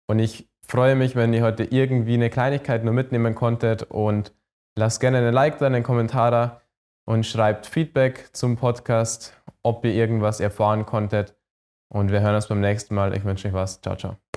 Und 0.08 0.20
ich 0.20 0.50
freue 0.66 0.96
mich, 0.96 1.18
wenn 1.18 1.34
ihr 1.34 1.44
heute 1.44 1.66
irgendwie 1.66 2.14
eine 2.14 2.30
Kleinigkeit 2.30 2.86
nur 2.86 2.94
mitnehmen 2.94 3.36
konntet 3.36 3.84
und 3.84 4.34
lasst 4.78 5.02
gerne 5.02 5.18
einen 5.18 5.34
Like 5.34 5.58
da, 5.58 5.66
einen 5.66 5.84
Kommentar 5.84 6.32
da 6.32 6.62
und 7.06 7.26
schreibt 7.26 7.66
Feedback 7.66 8.30
zum 8.32 8.56
Podcast, 8.56 9.34
ob 9.64 9.84
ihr 9.84 9.94
irgendwas 9.94 10.40
erfahren 10.40 10.86
konntet. 10.86 11.36
Und 11.90 12.12
wir 12.12 12.22
hören 12.22 12.36
uns 12.36 12.48
beim 12.48 12.62
nächsten 12.62 12.96
Mal. 12.96 13.14
Ich 13.14 13.26
wünsche 13.26 13.50
euch 13.50 13.54
was. 13.54 13.82
Ciao, 13.82 13.98
ciao. 13.98 14.31